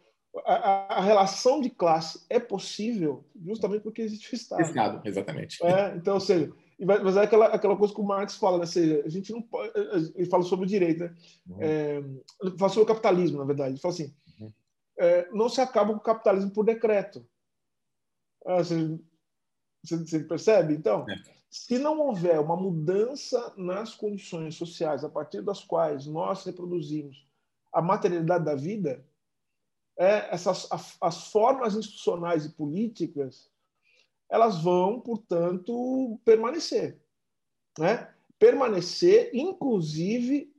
[0.45, 4.61] a, a, relação de classe é possível justamente porque existe o Estado.
[4.61, 5.63] Estado, exatamente.
[5.63, 8.63] É, então, ou seja, mas é aquela, aquela coisa que o Marx fala, né?
[8.63, 9.71] Ou seja, a gente não pode.
[10.15, 11.15] Ele fala sobre o direito, né?
[11.47, 11.57] Uhum.
[11.59, 11.97] É,
[12.41, 13.71] ele fala sobre o capitalismo, na verdade.
[13.71, 14.51] Ele fala assim: uhum.
[14.97, 17.25] é, não se acaba com o capitalismo por decreto.
[18.45, 18.97] Ah, você,
[19.83, 20.73] você percebe?
[20.73, 21.15] Então, é.
[21.49, 27.27] se não houver uma mudança nas condições sociais a partir das quais nós reproduzimos
[27.73, 29.05] a materialidade da vida,
[29.99, 30.67] é, essas
[31.01, 33.51] as formas institucionais e políticas
[34.31, 37.01] elas vão, portanto, permanecer,
[37.77, 38.13] né?
[38.37, 40.53] Permanecer, inclusive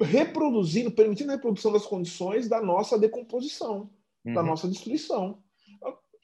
[0.00, 3.90] reproduzindo, permitindo a reprodução das condições da nossa decomposição,
[4.24, 4.32] uhum.
[4.32, 5.42] da nossa destruição.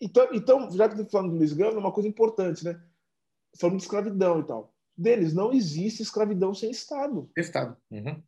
[0.01, 2.81] Então, então, já que estou falando do Luiz Gama, é uma coisa importante, né?
[3.59, 4.73] Falando de escravidão e tal.
[4.97, 7.29] Deles, não existe escravidão sem Estado.
[7.37, 7.77] Estado.
[7.90, 8.23] Uhum.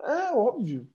[0.00, 0.91] É óbvio.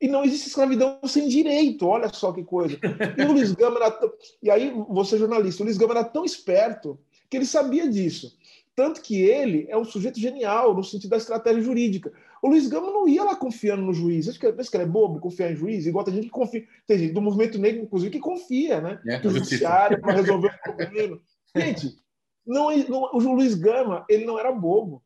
[0.00, 2.78] E não existe escravidão sem direito, olha só que coisa.
[3.18, 4.10] E o Luiz Gama era tão...
[4.42, 8.34] E aí, você jornalista, o Luiz Gama era tão esperto que ele sabia disso.
[8.74, 12.10] Tanto que ele é um sujeito genial no sentido da estratégia jurídica.
[12.42, 14.26] O Luiz Gama não ia lá confiando no juiz.
[14.26, 16.66] Acho que, acho que ele é bobo confiar em juiz, igual tem gente que confia.
[16.86, 18.98] Tem gente do movimento negro, inclusive, que confia, né?
[19.06, 21.20] É, no judiciário para resolver o problema.
[21.54, 21.98] Gente,
[22.46, 25.02] não, não, o Luiz Gama, ele não era bobo.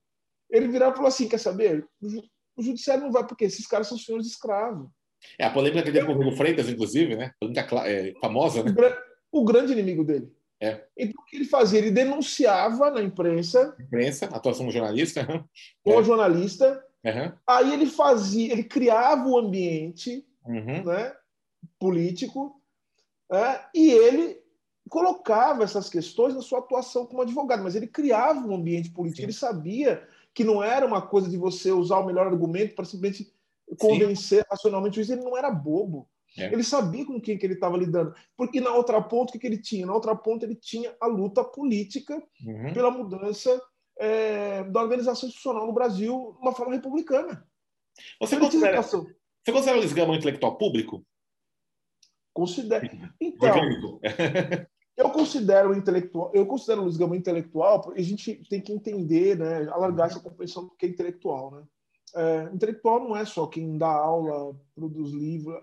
[0.49, 1.85] Ele virava e falou assim: quer saber?
[2.57, 4.89] O judiciário não vai, porque esses caras são senhores escravos.
[5.39, 7.33] É a polêmica que teve com o Hugo Freitas, inclusive, né?
[7.41, 8.73] Polêmica é, famosa, né?
[9.33, 10.31] O grande inimigo dele.
[10.61, 10.85] É.
[10.97, 11.79] Então, o que ele fazia?
[11.79, 13.77] Ele denunciava na imprensa.
[13.81, 15.27] Imprensa, atuação jornalista.
[15.83, 16.05] Como é.
[16.05, 16.83] jornalista.
[17.05, 17.33] Uhum.
[17.47, 20.85] Aí ele fazia, ele criava o ambiente uhum.
[20.85, 21.13] né,
[21.79, 22.59] político
[23.31, 24.43] né, e ele
[24.89, 29.19] colocava essas questões na sua atuação como advogado, mas ele criava um ambiente político.
[29.19, 29.25] Sim.
[29.25, 33.33] Ele sabia que não era uma coisa de você usar o melhor argumento para simplesmente
[33.79, 34.49] convencer Sim.
[34.51, 35.11] racionalmente o juiz.
[35.11, 36.09] Ele não era bobo.
[36.37, 36.53] É.
[36.53, 38.13] Ele sabia com quem que ele estava lidando.
[38.37, 39.87] Porque na outra ponta, o que, que ele tinha?
[39.87, 42.73] Na outra ponta, ele tinha a luta política uhum.
[42.73, 43.63] pela mudança
[43.97, 47.47] é, da organização institucional no Brasil de uma forma republicana.
[48.21, 51.07] Você considera, você considera o Luiz Gama um intelectual público?
[52.33, 52.91] Considero.
[53.21, 54.01] Então,
[54.97, 58.73] eu considero o intelectual, eu considero o Luiz Gama intelectual, porque a gente tem que
[58.73, 61.63] entender, né, alargar essa compreensão do que é intelectual, né?
[62.17, 65.61] É, intelectual não é só quem dá aula, produz livro.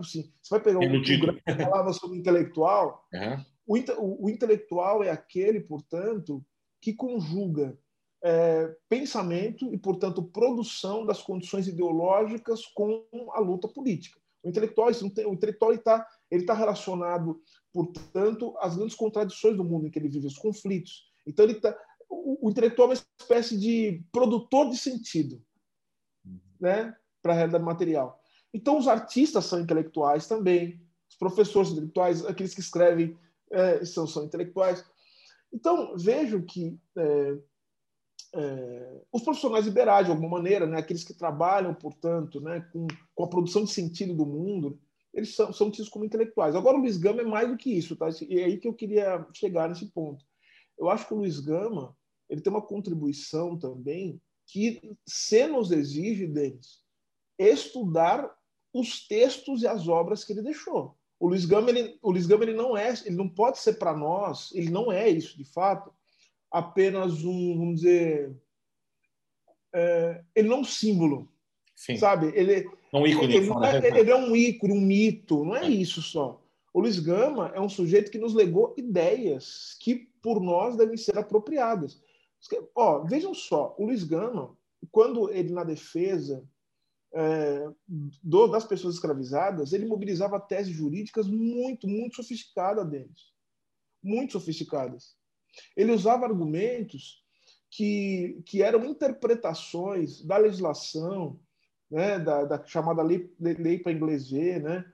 [0.00, 3.04] Assim, você vai pegar um, um palavra sobre intelectual.
[3.14, 3.44] Uhum.
[3.68, 6.44] O, o, o, intelectual é aquele, portanto,
[6.82, 7.78] que conjuga
[8.24, 14.18] é, pensamento e, portanto, produção das condições ideológicas com a luta política.
[14.42, 17.40] O intelectual, o intelectual está ele tá relacionado,
[17.84, 21.10] portanto, às grandes contradições do mundo em que ele vive, os conflitos.
[21.26, 21.76] Então, ele tá,
[22.08, 25.42] o, o intelectual é uma espécie de produtor de sentido
[26.60, 28.20] né, para a realidade material.
[28.52, 33.16] Então, os artistas são intelectuais também, os professores intelectuais, aqueles que escrevem
[33.50, 34.84] é, são, são intelectuais.
[35.52, 37.38] Então, vejo que é,
[38.34, 43.24] é, os profissionais liberais, de alguma maneira, né, aqueles que trabalham, portanto, né, com, com
[43.24, 44.78] a produção de sentido do mundo,
[45.16, 46.54] eles são, são tidos como intelectuais.
[46.54, 48.08] Agora, o Luiz Gama é mais do que isso, tá?
[48.28, 50.22] E é aí que eu queria chegar nesse ponto.
[50.78, 51.96] Eu acho que o Luiz Gama
[52.28, 56.84] ele tem uma contribuição também que se nos exige deles
[57.38, 58.30] estudar
[58.72, 60.96] os textos e as obras que ele deixou.
[61.18, 63.96] O Luiz Gama, ele, o Luiz Gama ele não é, ele não pode ser para
[63.96, 65.90] nós, ele não é isso de fato,
[66.50, 68.36] apenas um, vamos dizer,
[69.74, 71.32] é, ele não é um símbolo,
[71.76, 71.98] Sim.
[71.98, 72.32] sabe?
[72.34, 76.00] Ele, um ícone, ele, é, ele, é, um ícone, um mito, não é, é isso
[76.00, 76.42] só.
[76.72, 81.18] O Luiz Gama é um sujeito que nos legou ideias que por nós devem ser
[81.18, 82.02] apropriadas.
[82.74, 84.56] Ó, vejam só, o Luiz Gama,
[84.90, 86.42] quando ele na defesa
[87.12, 87.68] é,
[88.22, 93.32] do, das pessoas escravizadas, ele mobilizava teses jurídicas muito, muito sofisticadas deles.
[94.02, 95.14] Muito sofisticadas.
[95.76, 97.22] Ele usava argumentos
[97.70, 101.38] que, que eram interpretações da legislação,
[101.90, 104.84] né, da, da chamada lei, lei para inglês ver, né,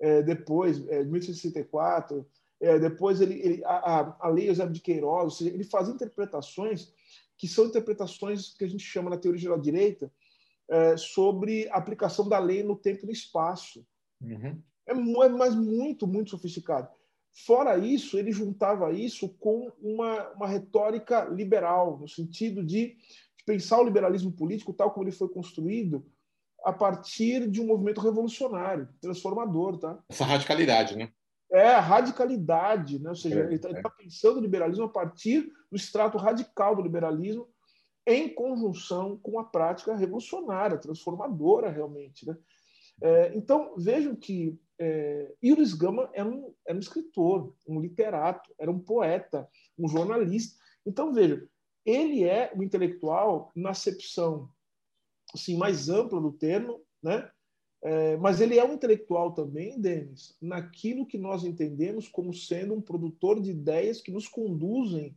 [0.00, 2.26] é, depois, é, 1864,
[2.60, 6.92] é, depois ele, ele a, a, lei Eusébio de Queiroz, ou seja, ele fazia interpretações
[7.36, 10.12] que são interpretações que a gente chama na teoria geral da direita
[10.68, 13.84] é, sobre a aplicação da lei no tempo e no espaço.
[14.20, 14.62] Uhum.
[14.86, 16.88] É, é, mas muito, muito sofisticado.
[17.32, 22.96] Fora isso, ele juntava isso com uma, uma retórica liberal, no sentido de
[23.44, 26.06] pensar o liberalismo político tal como ele foi construído
[26.64, 29.78] a partir de um movimento revolucionário, transformador.
[29.78, 29.98] Tá?
[30.08, 31.10] Essa radicalidade, né?
[31.52, 33.10] É, a radicalidade, né?
[33.10, 33.80] ou seja, é, ele está é.
[33.80, 37.46] Tá pensando o liberalismo a partir do extrato radical do liberalismo,
[38.06, 42.26] em conjunção com a prática revolucionária, transformadora realmente.
[42.26, 42.36] Né?
[43.02, 48.70] É, então, vejam que é, Iris Gama era um, era um escritor, um literato, era
[48.70, 49.48] um poeta,
[49.78, 50.58] um jornalista.
[50.84, 51.46] Então, vejam,
[51.84, 54.48] ele é um intelectual na acepção
[55.34, 57.30] assim, mais ampla do termo, né?
[57.84, 62.80] É, mas ele é um intelectual também, Denis, naquilo que nós entendemos como sendo um
[62.80, 65.16] produtor de ideias que nos conduzem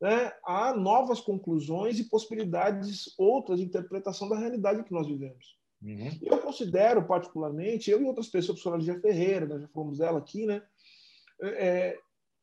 [0.00, 5.58] né, a novas conclusões e possibilidades outras de interpretação da realidade que nós vivemos.
[5.82, 6.10] Uhum.
[6.22, 10.18] Eu considero, particularmente, eu e outras pessoas, a professora Lígia Ferreira, né, já falamos dela
[10.18, 10.62] aqui, né,
[11.42, 11.98] é,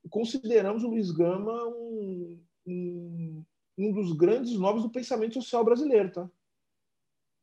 [0.10, 3.44] consideramos o Luiz Gama um, um,
[3.78, 6.12] um, dos grandes nomes do pensamento social brasileiro.
[6.12, 6.30] Tá?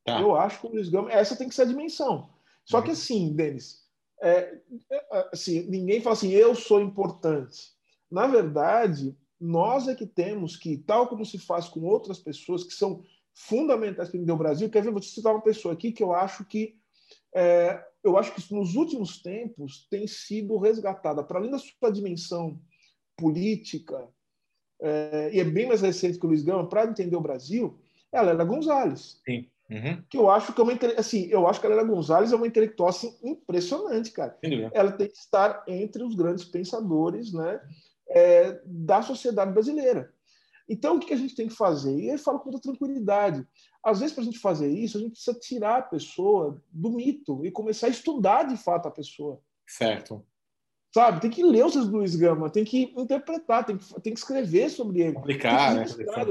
[0.03, 0.21] Tá?
[0.21, 2.29] Eu acho que o Luiz Gama, essa tem que ser a dimensão.
[2.65, 2.83] Só uhum.
[2.83, 3.81] que assim, Denis,
[4.21, 4.59] é,
[4.91, 7.71] é, assim, ninguém fala assim, eu sou importante.
[8.09, 12.73] Na verdade, nós é que temos que, tal como se faz com outras pessoas que
[12.73, 16.45] são fundamentais para o Brasil, quer ver, vou citar uma pessoa aqui que eu acho
[16.45, 16.75] que
[17.33, 22.59] é, eu acho que nos últimos tempos tem sido resgatada, para além da sua dimensão
[23.15, 24.07] política,
[24.81, 27.79] é, e é bem mais recente que o Luiz Gama, para entender o Brasil,
[28.11, 29.21] é a Lélia Gonzalez.
[29.23, 29.47] Sim.
[29.71, 30.03] Uhum.
[30.09, 32.47] Que eu acho que é uma assim, eu acho que a Lélia Gonzalez é uma
[32.47, 34.37] intelectual assim, impressionante, cara.
[34.73, 37.61] Ela tem que estar entre os grandes pensadores, né?
[38.11, 40.13] é, da sociedade brasileira.
[40.69, 41.97] Então, o que a gente tem que fazer?
[41.97, 43.45] E eu falo com muita tranquilidade.
[43.83, 47.45] Às vezes, para a gente fazer isso, a gente precisa tirar a pessoa do mito
[47.45, 49.41] e começar a estudar de fato a pessoa.
[49.67, 50.25] Certo.
[50.93, 51.21] Sabe?
[51.21, 55.01] Tem que ler os Luiz Gama, tem que interpretar, tem que, tem que escrever sobre
[55.01, 55.13] ele.
[55.13, 55.85] Publicar, né?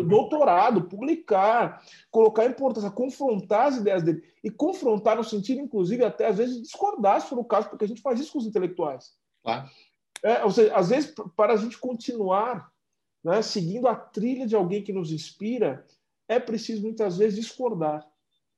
[0.06, 4.22] Doutorado, publicar, colocar importância, confrontar as ideias dele.
[4.44, 7.88] E confrontar no sentido, inclusive, até às vezes discordar, se for o caso, porque a
[7.88, 9.14] gente faz isso com os intelectuais.
[9.42, 9.66] Claro.
[10.22, 12.70] É, ou seja, às vezes, para a gente continuar
[13.24, 15.86] né, seguindo a trilha de alguém que nos inspira,
[16.28, 18.06] é preciso muitas vezes discordar,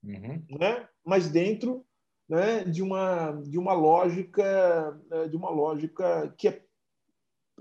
[0.02, 0.44] uhum.
[0.58, 0.88] né?
[1.04, 1.86] mas dentro
[2.28, 6.62] né, de, uma, de uma lógica né, de uma lógica que é,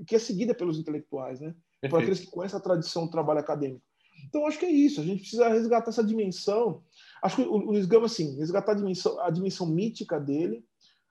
[0.06, 1.56] que é seguida pelos intelectuais, né?
[1.90, 3.82] por aqueles que conhecem a tradição do trabalho acadêmico.
[4.28, 5.02] Então, acho que é isso.
[5.02, 6.84] A gente precisa resgatar essa dimensão.
[7.24, 10.64] Acho que o Luiz Gama, assim, resgatar a dimensão, a dimensão mítica dele,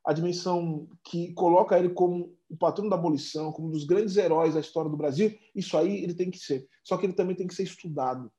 [0.06, 4.54] a dimensão que coloca ele como o patrono da abolição, como um dos grandes heróis
[4.54, 6.66] da história do Brasil, isso aí ele tem que ser.
[6.82, 8.30] Só que ele também tem que ser estudado.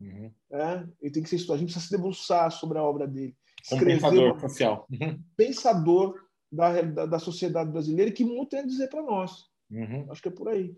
[0.00, 0.30] Uhum.
[0.50, 0.86] É?
[1.00, 1.56] Ele tem que ser estudado.
[1.56, 3.36] A gente precisa se debruçar sobre a obra dele.
[3.68, 4.86] Como pensador social.
[4.90, 5.22] Uhum.
[5.36, 6.14] Pensador
[6.50, 9.44] da, da, da, sociedade brasileira que muito tem a dizer para nós.
[9.70, 10.06] Uhum.
[10.10, 10.74] Acho que é por aí.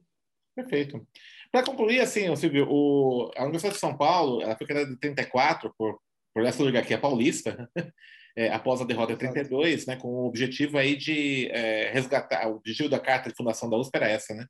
[0.54, 1.06] Perfeito.
[1.52, 5.72] Para concluir, assim, Silvio, o, a Universidade de São Paulo ela foi criada em 34
[5.76, 5.98] por,
[6.32, 7.68] por essa oligarquia paulista.
[8.36, 12.56] é, após a derrota em 32, né, com o objetivo aí de é, resgatar, o
[12.56, 14.46] objetivo da carta de fundação da USP era essa, né?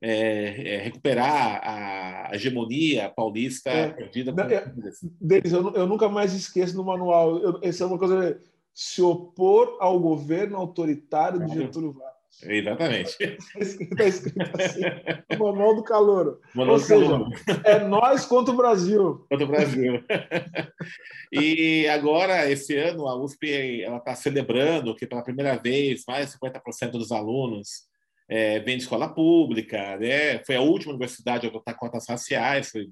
[0.00, 4.30] É, é recuperar a hegemonia paulista é, perdida.
[4.30, 4.72] Não, é,
[5.20, 7.38] Denis, eu, eu, nunca mais esqueço no manual.
[7.38, 8.40] Eu, essa é uma coisa.
[8.74, 12.16] Se opor ao governo autoritário de Getúlio Vargas.
[12.42, 13.16] Exatamente.
[13.58, 14.80] Está escrito assim,
[15.38, 16.40] Manual do Calouro.
[16.54, 17.30] Manual Ou do seja, Calouro.
[17.64, 19.26] é nós contra o Brasil.
[19.30, 20.04] Contra o Brasil.
[21.32, 26.90] e agora, esse ano, a USP está celebrando que, pela primeira vez, mais de 50%
[26.90, 27.86] dos alunos
[28.28, 29.96] é, vêm de escola pública.
[29.98, 30.42] Né?
[30.44, 32.88] Foi a última universidade a adotar cotas raciais, foi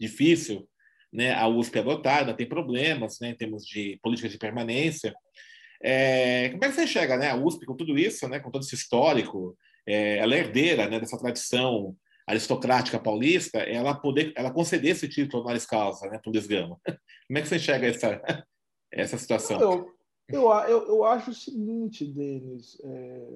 [0.00, 0.68] difícil
[1.12, 5.14] né, a USP adotar, ainda tem problemas né, em termos de política de permanência.
[5.82, 8.62] É, como é que você enxerga né, a USP com tudo isso, né, com todo
[8.62, 9.56] esse histórico?
[9.86, 15.42] É, ela é herdeira né, dessa tradição aristocrática paulista, ela poder, ela conceder esse título
[15.42, 16.78] honoris causa né, para o Luiz Gama.
[17.26, 18.44] Como é que você enxerga essa,
[18.92, 19.58] essa situação?
[19.58, 19.94] Eu,
[20.28, 23.26] eu, eu, eu acho o seguinte, Denis, é...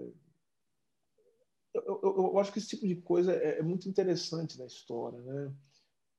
[1.75, 5.21] eu, eu, eu, acho que esse tipo de coisa é, é muito interessante na história,
[5.21, 5.53] né?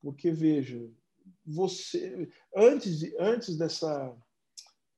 [0.00, 0.90] Porque, veja,
[1.44, 4.16] você antes, de, antes dessa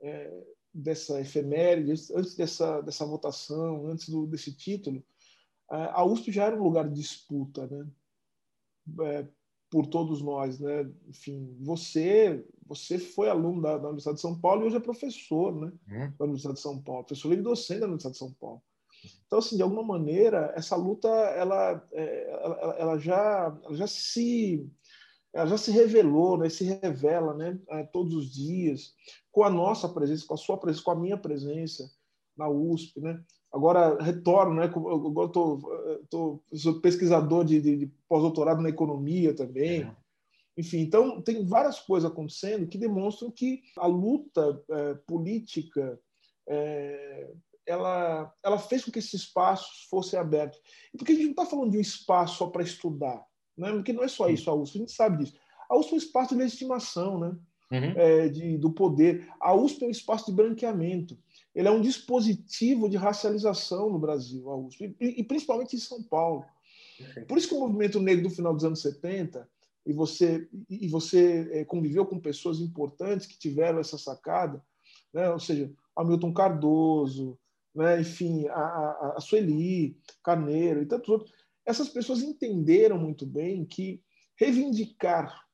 [0.01, 5.03] é, dessa efeméride, antes dessa, dessa votação, antes do, desse título,
[5.69, 7.91] a USP já era um lugar de disputa, né?
[9.01, 9.27] É,
[9.69, 10.89] por todos nós, né?
[11.09, 15.55] Enfim, você você foi aluno da, da, Universidade de São Paulo e hoje é professor,
[15.55, 15.73] né?
[15.89, 16.13] Uhum.
[16.19, 18.63] Da Universidade de São Paulo, professor livre docente da Universidade de São Paulo.
[19.27, 24.69] Então, assim, de alguma maneira, essa luta, ela, é, ela, ela já, ela já se
[25.37, 27.59] ela já se revelou, né, se revela né,
[27.93, 28.95] todos os dias,
[29.31, 31.91] com a nossa presença, com a sua presença, com a minha presença
[32.35, 33.01] na USP.
[33.01, 33.23] Né?
[33.53, 39.83] Agora, retorno, né, agora estou sou pesquisador de, de, de pós-doutorado na economia também.
[39.83, 39.97] É.
[40.57, 46.01] Enfim, então, tem várias coisas acontecendo que demonstram que a luta é, política
[46.49, 47.31] é,
[47.67, 50.61] ela, ela fez com que esses espaços fossem abertos.
[50.95, 53.25] E porque a gente não está falando de um espaço só para estudar.
[53.57, 53.73] Né?
[53.73, 55.37] Porque não é só isso a USP, a gente sabe disso.
[55.69, 57.37] A USP é um espaço de legitimação, né?
[57.69, 57.93] Uhum.
[57.97, 59.29] É, de, do poder.
[59.41, 61.19] A USP é um espaço de branqueamento.
[61.53, 66.01] Ele é um dispositivo de racialização no Brasil, a USP, e, e principalmente em São
[66.03, 66.45] Paulo.
[67.27, 69.49] Por isso que o movimento negro do final dos anos 70,
[69.85, 74.63] e você, e você é, conviveu com pessoas importantes que tiveram essa sacada,
[75.13, 75.29] né?
[75.31, 77.39] ou seja, Hamilton Cardoso,
[77.77, 78.01] né?
[78.01, 81.33] enfim, a, a, Sueli, Carneiro e tantos outros
[81.67, 84.01] essas pessoas entenderam muito bem que
[84.39, 85.45] reivindicar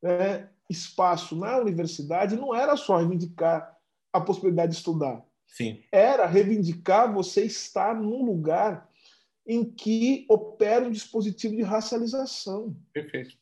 [0.00, 3.76] né, espaço na universidade não era só reivindicar
[4.12, 5.24] a possibilidade de estudar.
[5.46, 5.82] Sim.
[5.90, 8.88] Era reivindicar você estar num lugar
[9.46, 12.76] em que opera um dispositivo de racialização.
[12.92, 13.36] Perfeito.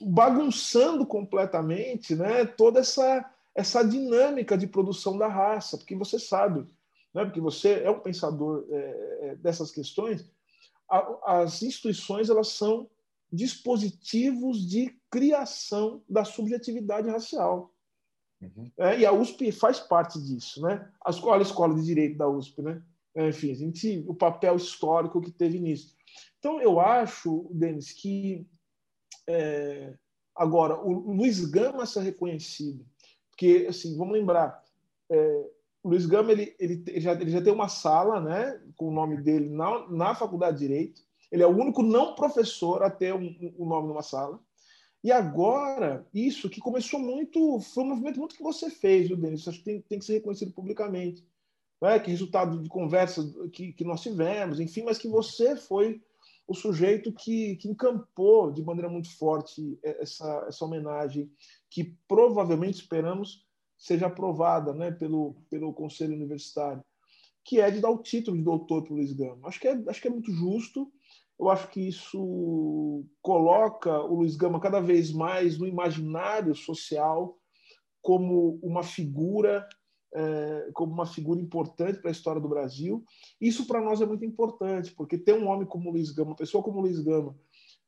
[0.00, 6.66] Bagunçando completamente né, toda essa, essa dinâmica de produção da raça, porque você sabe,
[7.14, 10.28] né, porque você é um pensador é, dessas questões,
[11.24, 12.88] as instituições elas são
[13.30, 17.74] dispositivos de criação da subjetividade racial.
[18.40, 18.70] Uhum.
[18.78, 20.90] É, e a USP faz parte disso, né?
[21.04, 22.82] A escola, a escola de direito da USP, né?
[23.14, 25.96] É, enfim, a gente, o papel histórico que teve nisso.
[26.38, 28.46] Então, eu acho, Denis, que
[29.28, 29.94] é,
[30.34, 32.86] agora o Luiz Gama ser reconhecido,
[33.30, 34.62] porque, assim, vamos lembrar,
[35.10, 35.50] é,
[35.82, 39.22] o Luiz Gama ele, ele, já, ele já tem uma sala né, com o nome
[39.22, 41.02] dele na, na Faculdade de Direito.
[41.30, 44.40] Ele é o único não professor a ter um, um nome numa sala.
[45.02, 49.46] E agora, isso que começou muito, foi um movimento muito que você fez, viu, Denis?
[49.46, 51.24] Acho que tem, tem que ser reconhecido publicamente.
[51.80, 52.00] Né?
[52.00, 56.02] Que resultado de conversas que, que nós tivemos, enfim, mas que você foi
[56.48, 61.30] o sujeito que, que encampou de maneira muito forte essa, essa homenagem,
[61.70, 63.46] que provavelmente esperamos
[63.78, 66.84] seja aprovada né, pelo, pelo Conselho Universitário,
[67.44, 69.46] que é de dar o título de doutor para o Luiz Gama.
[69.48, 70.92] Acho que, é, acho que é muito justo.
[71.38, 77.38] Eu acho que isso coloca o Luiz Gama cada vez mais no imaginário social
[78.02, 79.66] como uma figura
[80.14, 83.04] é, como uma figura importante para a história do Brasil.
[83.40, 86.36] Isso para nós é muito importante, porque ter um homem como o Luiz Gama, uma
[86.36, 87.36] pessoa como o Luiz Gama,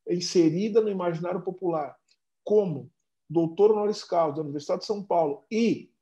[0.08, 1.96] inserida no imaginário popular,
[2.44, 2.90] como
[3.30, 5.92] doutor honoris causa da Universidade de São Paulo e,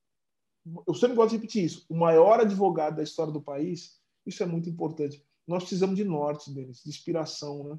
[0.86, 4.46] eu sempre gosto de repetir isso, o maior advogado da história do país, isso é
[4.46, 5.22] muito importante.
[5.46, 7.78] Nós precisamos de norte, Denis, de inspiração, né?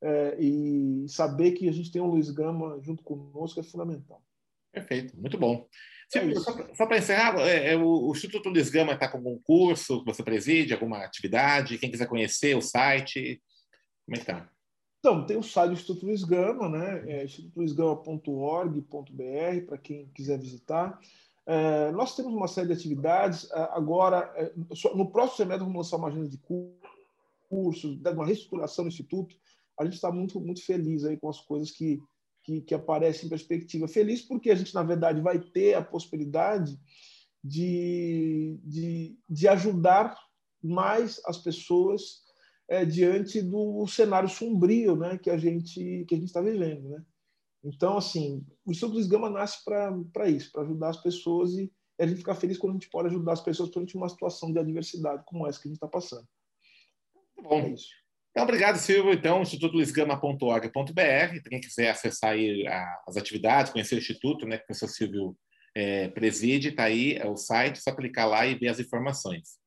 [0.00, 4.22] É, e saber que a gente tem o Luiz Gama junto conosco é fundamental.
[4.70, 5.66] Perfeito, muito bom.
[6.14, 9.38] É só, só para encerrar, é, é, o, o, Instituto Luiz Gama está com algum
[9.40, 11.78] curso que você preside, alguma atividade?
[11.78, 13.42] Quem quiser conhecer o site,
[14.06, 14.50] como é que está?
[14.98, 17.04] Então, tem o site do Instituto Luiz Gama, né?
[17.06, 20.98] é institutoluizgama.org.br, para quem quiser visitar.
[21.46, 23.48] É, nós temos uma série de atividades.
[23.52, 24.52] É, agora, é,
[24.94, 26.38] no próximo semestre, vamos lançar uma agenda de
[27.48, 29.36] cursos, uma reestruturação do Instituto.
[29.78, 32.02] A gente está muito, muito feliz aí com as coisas que,
[32.42, 33.86] que, que aparecem em perspectiva.
[33.86, 36.76] Feliz porque a gente, na verdade, vai ter a possibilidade
[37.42, 40.18] de, de, de ajudar
[40.62, 42.27] mais as pessoas
[42.68, 46.88] é, diante do cenário sombrio né, que a gente que a gente está vivendo.
[46.88, 47.02] Né?
[47.64, 52.06] Então, assim, o Instituto Luiz Gama nasce para isso, para ajudar as pessoas e a
[52.06, 55.24] gente ficar feliz quando a gente pode ajudar as pessoas durante uma situação de adversidade
[55.26, 56.26] como essa que a gente está passando.
[57.42, 57.60] Bom.
[57.60, 57.88] É isso.
[58.30, 59.12] Então, obrigado, Silvio.
[59.12, 62.64] Então, institutoluizgama.org.br, quem quiser acessar aí
[63.06, 65.36] as atividades, conhecer o Instituto, né, que o professor Silvio
[65.74, 69.58] é, preside, está aí, é o site, só clicar lá e ver as informações.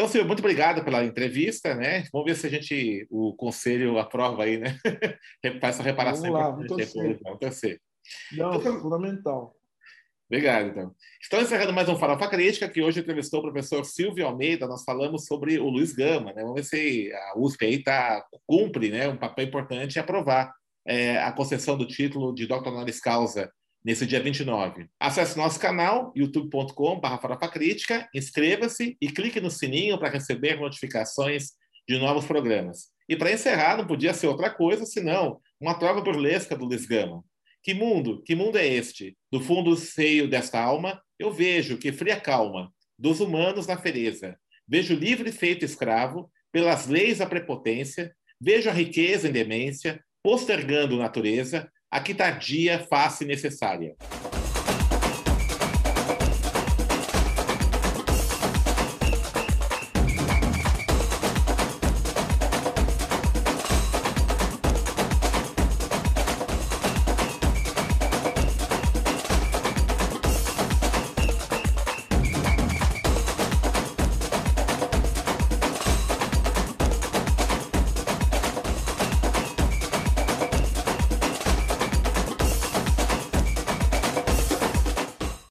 [0.00, 2.04] Então, Silvio, muito obrigado pela entrevista, né?
[2.10, 4.78] Vamos ver se a gente, o conselho aprova aí, né?
[5.60, 6.32] Faz essa reparação.
[6.32, 7.20] Vamos lá, vamos torcer.
[7.22, 7.80] Vamos torcer.
[8.32, 9.54] Não, então, é fundamental.
[10.26, 10.94] Obrigado, então.
[11.20, 14.66] Estamos encerrando mais um Farofa Crítica, que hoje entrevistou o professor Silvio Almeida.
[14.66, 16.40] Nós falamos sobre o Luiz Gama, né?
[16.40, 20.50] Vamos ver se a USP aí tá, cumpre né, um papel importante em aprovar
[20.88, 22.68] é, a concessão do título de Dr.
[22.68, 23.52] Honoris Causa
[23.84, 24.88] nesse dia 29.
[24.98, 27.06] Acesse nosso canal, youtube.com.br
[28.14, 31.52] inscreva-se e clique no sininho para receber notificações
[31.88, 32.88] de novos programas.
[33.08, 37.24] E para encerrar, não podia ser outra coisa senão uma troca burlesca do Luiz Gama.
[37.62, 39.16] Que mundo, que mundo é este?
[39.30, 44.38] Do fundo seio desta alma, eu vejo que fria calma dos humanos na fereza.
[44.66, 51.70] Vejo livre feito escravo, pelas leis a prepotência, vejo a riqueza em demência, postergando natureza,
[51.90, 53.96] a que tardia face necessária.